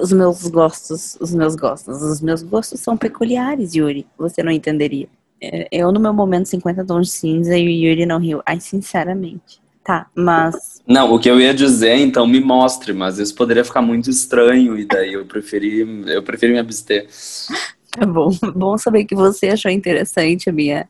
[0.00, 4.06] os, meus gostos, os meus gostos, os meus gostos são peculiares, Yuri.
[4.18, 5.08] Você não entenderia.
[5.40, 8.42] É, Eu, no meu momento, 50 tons de cinza e o Yuri não riu.
[8.44, 9.60] Ai, sinceramente.
[9.84, 10.82] Tá, mas.
[10.86, 14.78] Não, o que eu ia dizer, então, me mostre, mas isso poderia ficar muito estranho
[14.78, 17.06] e daí eu preferi, eu preferi me abster.
[17.90, 18.30] Tá bom.
[18.54, 20.86] Bom saber que você achou interessante a minha,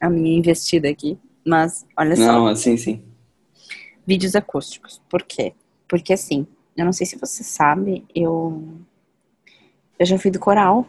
[0.00, 1.18] a minha investida aqui.
[1.44, 2.22] Mas, olha só.
[2.22, 3.02] Não, assim, sim.
[4.06, 5.02] Vídeos acústicos.
[5.10, 5.52] Por quê?
[5.88, 6.46] Porque assim,
[6.76, 8.62] eu não sei se você sabe, eu.
[9.98, 10.86] Eu já fui do coral.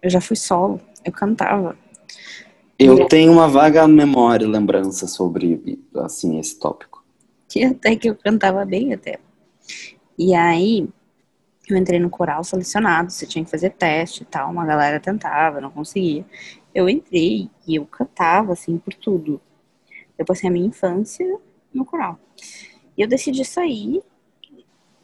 [0.00, 0.80] Eu já fui solo.
[1.04, 1.76] Eu cantava.
[2.78, 7.04] Eu tenho uma vaga memória, lembrança sobre, assim, esse tópico.
[7.48, 9.18] que até que eu cantava bem até.
[10.16, 10.88] E aí,
[11.68, 15.60] eu entrei no coral selecionado, você tinha que fazer teste e tal, uma galera tentava,
[15.60, 16.24] não conseguia.
[16.72, 19.40] Eu entrei e eu cantava, assim, por tudo.
[20.16, 21.26] Eu passei a minha infância
[21.74, 22.18] no coral.
[22.96, 24.02] E eu decidi sair,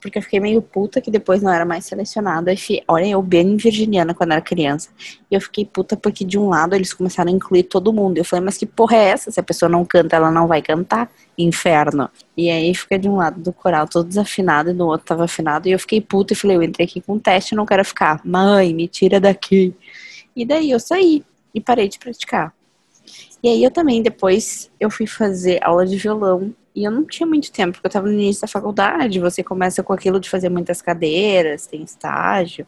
[0.04, 2.50] porque eu fiquei meio puta que depois não era mais selecionada.
[2.50, 4.90] Aí, fi- olha, eu bem virginiana quando era criança.
[5.30, 8.18] E eu fiquei puta porque de um lado eles começaram a incluir todo mundo.
[8.18, 9.30] Eu falei, mas que porra é essa?
[9.30, 11.10] Se a pessoa não canta, ela não vai cantar?
[11.38, 12.10] Inferno.
[12.36, 15.66] E aí fica de um lado do coral todo desafinado e no outro tava afinado.
[15.68, 18.20] E eu fiquei puta e falei, eu entrei aqui com teste, eu não quero ficar.
[18.26, 19.74] Mãe, me tira daqui.
[20.36, 21.24] E daí eu saí
[21.54, 22.52] e parei de praticar.
[23.42, 26.54] E aí eu também, depois, eu fui fazer aula de violão.
[26.74, 29.20] E eu não tinha muito tempo, porque eu tava no início da faculdade.
[29.20, 32.66] Você começa com aquilo de fazer muitas cadeiras, tem estágio.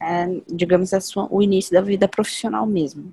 [0.00, 3.12] É, digamos, a sua, o início da vida profissional mesmo.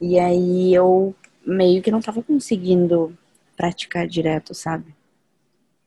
[0.00, 1.14] E aí eu
[1.44, 3.16] meio que não tava conseguindo
[3.56, 4.94] praticar direto, sabe?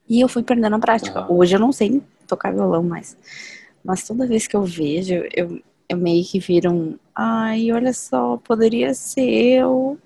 [0.08, 1.32] E eu fui perdendo a prática.
[1.32, 3.16] Hoje eu não sei tocar violão mais.
[3.84, 7.00] Mas toda vez que eu vejo, eu, eu meio que viro um.
[7.16, 9.98] Ai, olha só, poderia ser eu.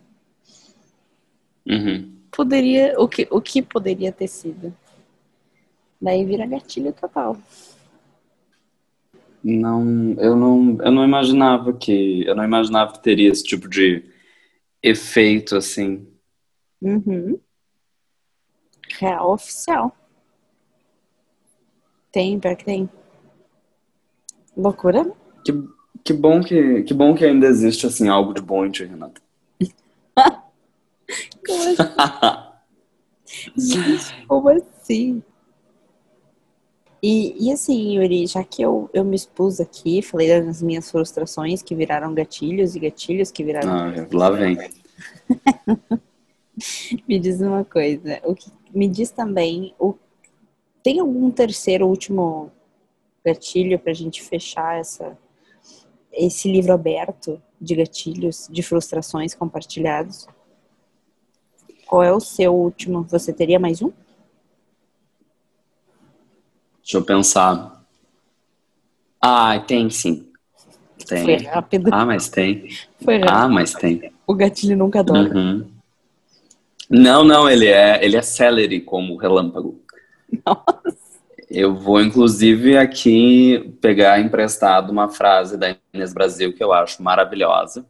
[1.66, 2.13] Uhum.
[2.36, 2.96] Poderia.
[3.00, 4.76] O que, o que poderia ter sido?
[6.02, 7.38] Daí vira gatilho total.
[9.44, 14.04] Não, eu não, eu não imaginava que, eu não imaginava que teria esse tipo de
[14.82, 16.08] efeito, assim.
[16.82, 17.40] Uhum.
[19.00, 19.96] Real oficial.
[22.12, 22.90] Tem, pior que tem.
[24.56, 25.12] Loucura?
[25.46, 25.52] Que,
[26.04, 29.22] que bom que, que bom que ainda existe, assim, algo de bom em ti, Renata.
[31.46, 32.54] Como assim?
[33.58, 35.24] Gente, como assim?
[37.02, 41.62] E, e assim, Yuri, já que eu, eu me expus aqui, falei das minhas frustrações
[41.62, 43.70] que viraram gatilhos e gatilhos que viraram.
[43.70, 44.58] Ah, lá vem.
[47.08, 49.96] Me diz uma coisa, o que me diz também, o,
[50.84, 52.52] tem algum terceiro último
[53.26, 55.18] gatilho pra gente fechar essa
[56.12, 60.28] esse livro aberto de gatilhos, de frustrações compartilhados?
[61.94, 63.04] Qual é o seu último?
[63.04, 63.92] Você teria mais um?
[66.82, 67.86] Deixa eu pensar.
[69.22, 70.28] Ah, tem sim.
[71.08, 71.44] Foi Tem.
[71.44, 71.92] rápido.
[71.94, 72.68] Ah, mas tem.
[73.00, 73.32] Foi rápido.
[73.32, 74.12] Ah, mas tem.
[74.26, 75.38] O gatilho nunca dobra.
[75.38, 75.70] Uhum.
[76.90, 79.80] Não, não, ele é, ele é celery como relâmpago.
[80.44, 80.98] Nossa.
[81.48, 87.86] Eu vou, inclusive, aqui pegar emprestado uma frase da Inês Brasil que eu acho maravilhosa.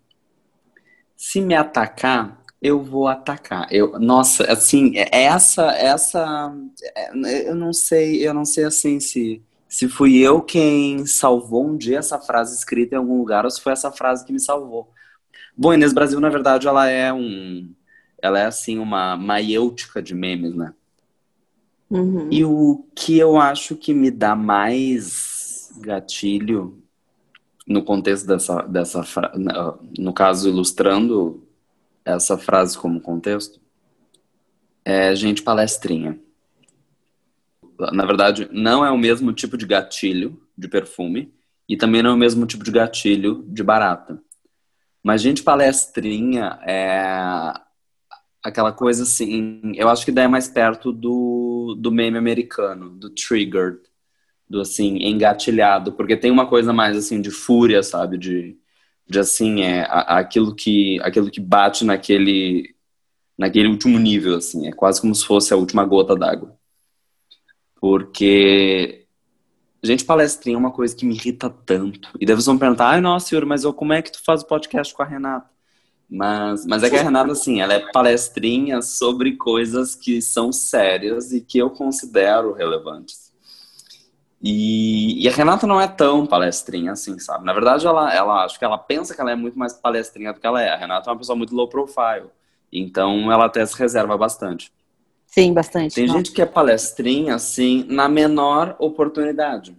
[1.15, 3.67] Se me atacar, eu vou atacar.
[3.69, 6.55] Eu, nossa, assim, essa, essa,
[6.95, 11.75] é, eu não sei, eu não sei assim se, se fui eu quem salvou um
[11.75, 14.89] dia essa frase escrita em algum lugar ou se foi essa frase que me salvou.
[15.57, 17.69] Bom, Inês Brasil, na verdade, ela é um,
[18.21, 20.73] ela é assim uma maiêutica de memes, né?
[21.89, 22.29] Uhum.
[22.31, 26.81] E o que eu acho que me dá mais gatilho
[27.67, 29.03] no contexto dessa, dessa
[29.97, 31.43] no caso ilustrando
[32.05, 33.59] essa frase como contexto,
[34.85, 36.19] é gente palestrinha.
[37.91, 41.33] Na verdade, não é o mesmo tipo de gatilho de perfume
[41.67, 44.21] e também não é o mesmo tipo de gatilho de barata.
[45.01, 47.53] Mas gente palestrinha é
[48.43, 53.09] aquela coisa assim, eu acho que daí é mais perto do, do meme americano, do
[53.09, 53.79] triggered,
[54.49, 58.17] do assim, engatilhado, porque tem uma coisa mais assim de fúria, sabe?
[58.17, 58.57] De,
[59.07, 62.73] de assim, é a- aquilo que aquilo que bate naquele
[63.37, 66.55] naquele último nível, assim, é quase como se fosse a última gota d'água.
[67.79, 69.03] Porque
[69.83, 72.09] gente palestrinha é uma coisa que me irrita tanto.
[72.19, 74.47] E vocês vão perguntar, ai, nossa, Yuri, mas eu, como é que tu faz o
[74.47, 75.49] podcast com a Renata?
[76.09, 81.33] Mas, mas é que a Renata, assim, ela é palestrinha sobre coisas que são sérias
[81.33, 83.22] e que eu considero relevantes.
[84.45, 87.45] E, e a Renata não é tão palestrinha assim, sabe?
[87.45, 90.39] Na verdade, ela, ela acho que ela pensa que ela é muito mais palestrinha do
[90.41, 90.69] que ela é.
[90.69, 92.29] A Renata é uma pessoa muito low profile.
[92.71, 94.69] Então ela até se reserva bastante.
[95.25, 95.95] Sim, bastante.
[95.95, 99.75] Tem gente que é palestrinha, assim, na menor oportunidade.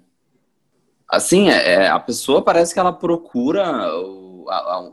[1.06, 3.86] Assim, é, é a pessoa parece que ela procura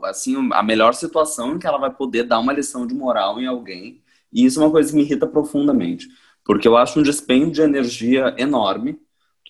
[0.04, 3.46] assim, a melhor situação em que ela vai poder dar uma lição de moral em
[3.46, 4.02] alguém.
[4.32, 6.08] E isso é uma coisa que me irrita profundamente.
[6.44, 8.98] Porque eu acho um dispêndio de energia enorme.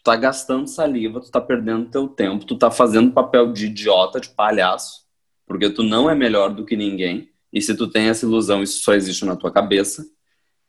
[0.03, 4.19] Tu tá gastando saliva, tu tá perdendo teu tempo, tu tá fazendo papel de idiota,
[4.19, 5.05] de palhaço,
[5.47, 7.31] porque tu não é melhor do que ninguém.
[7.53, 10.05] E se tu tem essa ilusão, isso só existe na tua cabeça.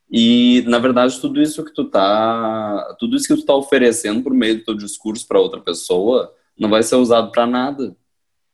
[0.08, 4.32] E, na verdade, tudo isso que tu tá, tudo isso que tu tá oferecendo por
[4.32, 7.96] meio do teu discurso para outra pessoa não vai ser usado para nada.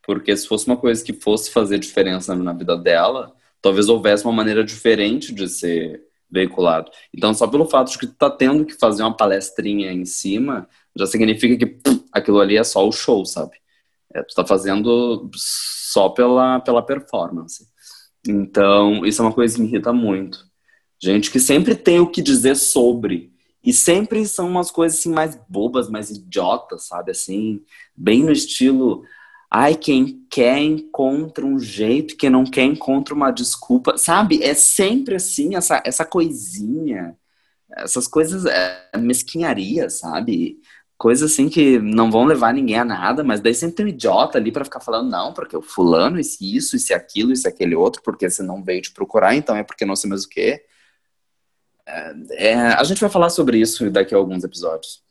[0.03, 4.33] Porque se fosse uma coisa que fosse fazer diferença na vida dela, talvez houvesse uma
[4.33, 6.01] maneira diferente de ser
[6.31, 6.89] veiculado.
[7.13, 10.67] Então, só pelo fato de que tu tá tendo que fazer uma palestrinha em cima,
[10.95, 13.57] já significa que pum, aquilo ali é só o show, sabe?
[14.13, 17.67] É, tu tá fazendo só pela, pela performance.
[18.27, 20.45] Então, isso é uma coisa que me irrita muito.
[21.01, 23.31] Gente que sempre tem o que dizer sobre.
[23.63, 27.11] E sempre são umas coisas assim mais bobas, mais idiotas, sabe?
[27.11, 27.61] Assim,
[27.95, 29.03] bem no estilo.
[29.53, 33.97] Ai, quem quer encontra um jeito, quem não quer encontra uma desculpa.
[33.97, 34.41] Sabe?
[34.41, 37.17] É sempre assim, essa, essa coisinha.
[37.69, 40.59] Essas coisas, é, mesquinharia, sabe?
[40.97, 44.37] Coisas assim que não vão levar ninguém a nada, mas daí sempre tem um idiota
[44.37, 48.01] ali para ficar falando, não, porque o fulano, esse isso, esse aquilo, esse aquele outro,
[48.03, 50.63] porque você não veio te procurar, então é porque não sei mais o quê.
[52.31, 55.03] É, a gente vai falar sobre isso daqui a alguns episódios.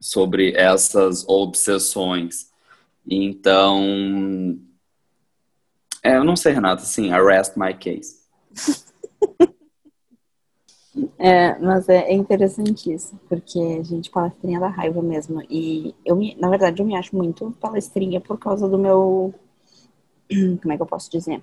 [0.00, 2.49] Sobre essas obsessões.
[3.10, 4.58] Então.
[6.02, 8.20] É, eu não sei, Renata, assim, arrest my case.
[11.18, 15.40] É, mas é, interessante isso, porque a gente palestrinha da raiva mesmo.
[15.48, 19.32] E eu, me, na verdade, eu me acho muito palestrinha por causa do meu.
[20.60, 21.42] Como é que eu posso dizer?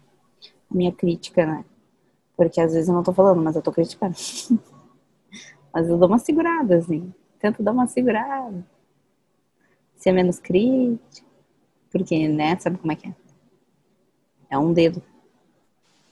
[0.70, 1.66] A minha crítica, né?
[2.36, 4.16] Porque às vezes eu não tô falando, mas eu tô criticando.
[5.74, 7.14] mas eu dou uma segurada, assim.
[7.40, 8.66] Tento dar uma segurada.
[9.96, 11.27] Ser menos crítico.
[11.98, 13.14] Porque, né, sabe como é que é?
[14.52, 15.02] É um dedo.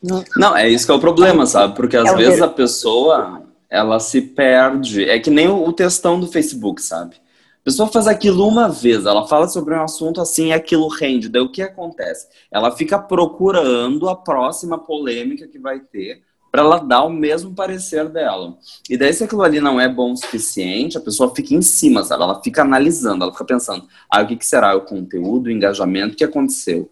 [0.02, 1.76] Não, não é isso que é o problema, sabe?
[1.76, 2.46] Porque às é vezes dedo.
[2.46, 5.08] a pessoa, ela se perde.
[5.08, 7.16] É que nem o, o textão do Facebook, sabe?
[7.16, 11.30] A pessoa faz aquilo uma vez, ela fala sobre um assunto assim e aquilo rende.
[11.30, 12.28] Daí o que acontece?
[12.52, 16.22] Ela fica procurando a próxima polêmica que vai ter
[16.56, 18.58] para ela dar o mesmo parecer dela.
[18.90, 22.02] E daí, se aquilo ali não é bom o suficiente, a pessoa fica em cima,
[22.02, 22.24] sabe?
[22.24, 26.14] Ela fica analisando, ela fica pensando: ah, o que, que será o conteúdo, o engajamento,
[26.14, 26.90] o que aconteceu?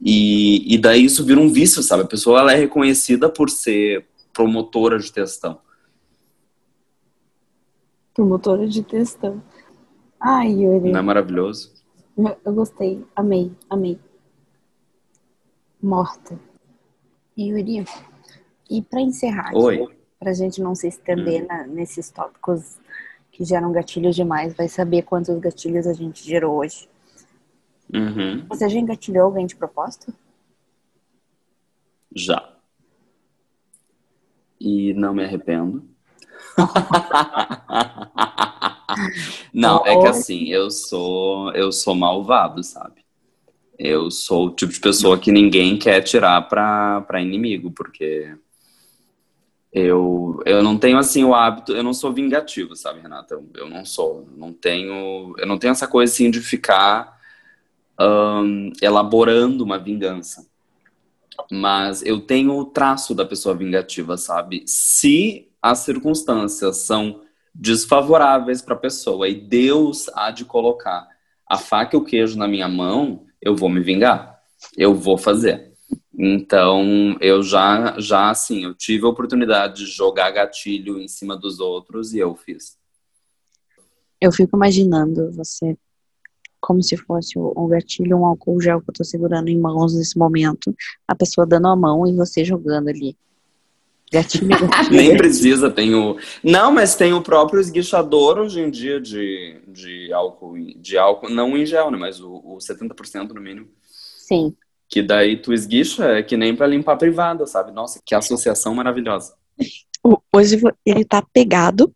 [0.00, 2.04] E, e daí isso vira um vício, sabe?
[2.04, 5.58] A pessoa ela é reconhecida por ser promotora de textão.
[8.14, 9.42] Promotora de textão.
[10.20, 10.92] Ai, Yuri.
[10.92, 11.72] Não é maravilhoso?
[12.44, 13.98] Eu gostei, amei, amei.
[15.82, 16.38] Morta.
[17.36, 17.84] Yuri,
[18.70, 19.50] e para encerrar,
[20.18, 21.46] para a gente não se estender hum.
[21.48, 22.78] na, nesses tópicos
[23.32, 26.88] que geram gatilhos demais, vai saber quantos gatilhos a gente gerou hoje.
[27.92, 28.46] Uhum.
[28.48, 30.14] Você já engatilhou alguém de propósito?
[32.14, 32.48] Já.
[34.60, 35.84] E não me arrependo.
[39.54, 43.04] Não, é que assim, eu sou, eu sou malvado, sabe?
[43.78, 48.34] Eu sou o tipo de pessoa que ninguém quer tirar pra, pra inimigo, porque
[49.72, 53.34] eu, eu não tenho assim o hábito, eu não sou vingativo, sabe, Renata?
[53.34, 57.18] Eu, eu não sou, não tenho, eu não tenho essa coisa assim de ficar
[58.00, 60.46] um, elaborando uma vingança.
[61.50, 64.64] Mas eu tenho o traço da pessoa vingativa, sabe?
[64.66, 67.22] Se as circunstâncias são
[67.54, 71.08] desfavoráveis para a pessoa e Deus há de colocar
[71.48, 74.40] a faca e o queijo na minha mão, eu vou me vingar.
[74.76, 75.69] Eu vou fazer.
[76.22, 81.60] Então, eu já, já assim, eu tive a oportunidade de jogar gatilho em cima dos
[81.60, 82.76] outros e eu fiz.
[84.20, 85.78] Eu fico imaginando você
[86.60, 90.18] como se fosse um gatilho, um álcool gel que eu tô segurando em mãos nesse
[90.18, 90.76] momento,
[91.08, 93.16] a pessoa dando a mão e você jogando ali.
[94.12, 94.90] Gatilho, gatilho.
[94.92, 96.18] Nem precisa, tem o.
[96.44, 101.56] Não, mas tem o próprio esguichador hoje em dia de, de álcool, de álcool, não
[101.56, 101.96] em gel, né?
[101.96, 103.68] Mas o, o 70% no mínimo.
[104.18, 104.54] Sim.
[104.90, 107.70] Que daí tu esguicha, é que nem para limpar a privada, sabe?
[107.70, 109.34] Nossa, que associação maravilhosa.
[110.32, 111.94] Hoje ele tá pegado.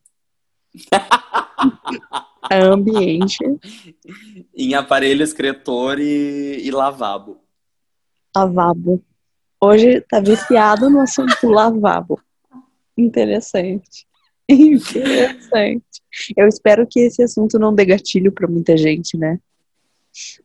[2.50, 3.38] a ambiente.
[4.54, 7.38] em aparelho excretor e, e lavabo.
[8.36, 9.02] Lavabo.
[9.60, 12.20] Hoje tá viciado no assunto lavabo.
[12.96, 14.06] Interessante.
[14.48, 16.02] Interessante.
[16.36, 19.38] Eu espero que esse assunto não dê gatilho para muita gente, né?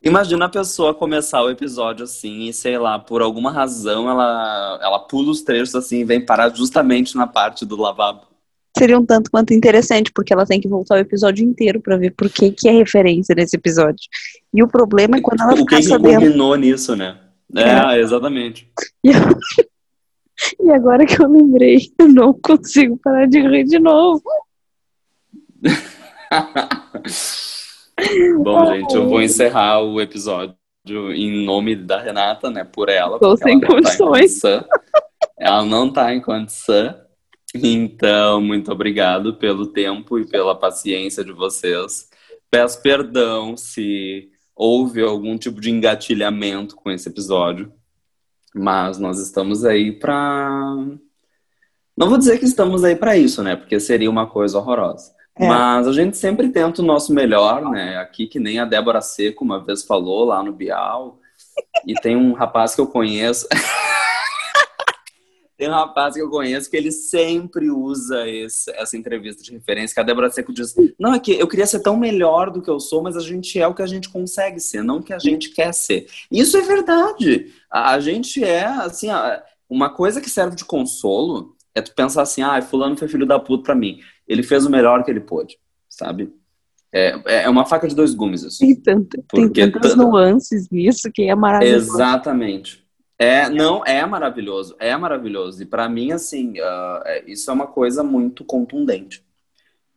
[0.02, 4.98] Imagina a pessoa começar o episódio assim e, sei lá, por alguma razão ela, ela
[5.00, 8.22] pula os trechos assim e vem parar justamente na parte do lavabo.
[8.76, 12.12] Seria um tanto quanto interessante, porque ela tem que voltar o episódio inteiro pra ver
[12.12, 14.08] por que, que é referência nesse episódio.
[14.54, 16.20] E o problema é quando ela o que ficar que sabendo.
[16.20, 17.18] culminou nisso, né?
[17.54, 18.68] É, exatamente.
[20.58, 24.22] E agora que eu lembrei, eu não consigo parar de rir de novo.
[28.42, 30.56] Bom, gente, eu vou encerrar o episódio
[31.12, 32.64] em nome da Renata, né?
[32.64, 33.18] Por ela.
[33.18, 34.20] Porque sem ela não tá em condições.
[34.20, 34.64] condição.
[35.38, 36.94] Ela não tá em condição.
[37.54, 42.08] Então, muito obrigado pelo tempo e pela paciência de vocês.
[42.50, 47.72] Peço perdão se houve algum tipo de engatilhamento com esse episódio,
[48.54, 50.76] mas nós estamos aí pra.
[51.96, 53.56] Não vou dizer que estamos aí pra isso, né?
[53.56, 55.12] Porque seria uma coisa horrorosa.
[55.38, 55.48] É.
[55.48, 57.96] Mas a gente sempre tenta o nosso melhor, né?
[57.96, 61.18] Aqui que nem a Débora Seco uma vez falou lá no Bial.
[61.86, 63.46] E tem um rapaz que eu conheço.
[65.56, 69.94] tem um rapaz que eu conheço que ele sempre usa esse- essa entrevista de referência,
[69.94, 72.70] que a Débora Seco diz: Não, é que eu queria ser tão melhor do que
[72.70, 75.12] eu sou, mas a gente é o que a gente consegue ser, não o que
[75.12, 76.06] a gente quer ser.
[76.30, 77.52] Isso é verdade.
[77.70, 79.08] A, a gente é, assim,
[79.68, 83.38] uma coisa que serve de consolo é tu pensar assim: ah, fulano foi filho da
[83.38, 84.00] puta pra mim.
[84.30, 85.58] Ele fez o melhor que ele pôde,
[85.88, 86.32] sabe?
[86.92, 88.58] É, é uma faca de dois gumes isso.
[88.60, 91.94] Tem, tanta, tem Porque tantas tan- nuances nisso que é maravilhoso.
[91.94, 92.84] Exatamente.
[93.18, 95.62] É, não, é maravilhoso, é maravilhoso.
[95.62, 99.24] E pra mim, assim, é- isso é uma coisa muito contundente.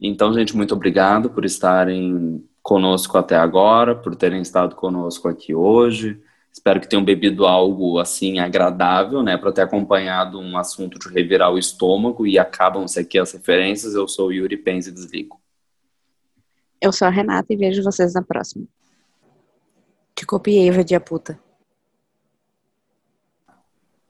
[0.02, 6.20] Então, gente, muito obrigado por estarem conosco até agora, por terem estado conosco aqui hoje.
[6.54, 11.52] Espero que tenham bebido algo assim agradável, né, para ter acompanhado um assunto de revirar
[11.52, 13.96] o estômago e acabam-se aqui as referências.
[13.96, 15.42] Eu sou o Yuri Penz e desligo.
[16.80, 18.68] Eu sou a Renata e vejo vocês na próxima.
[20.16, 21.40] Te copiei, vadia puta.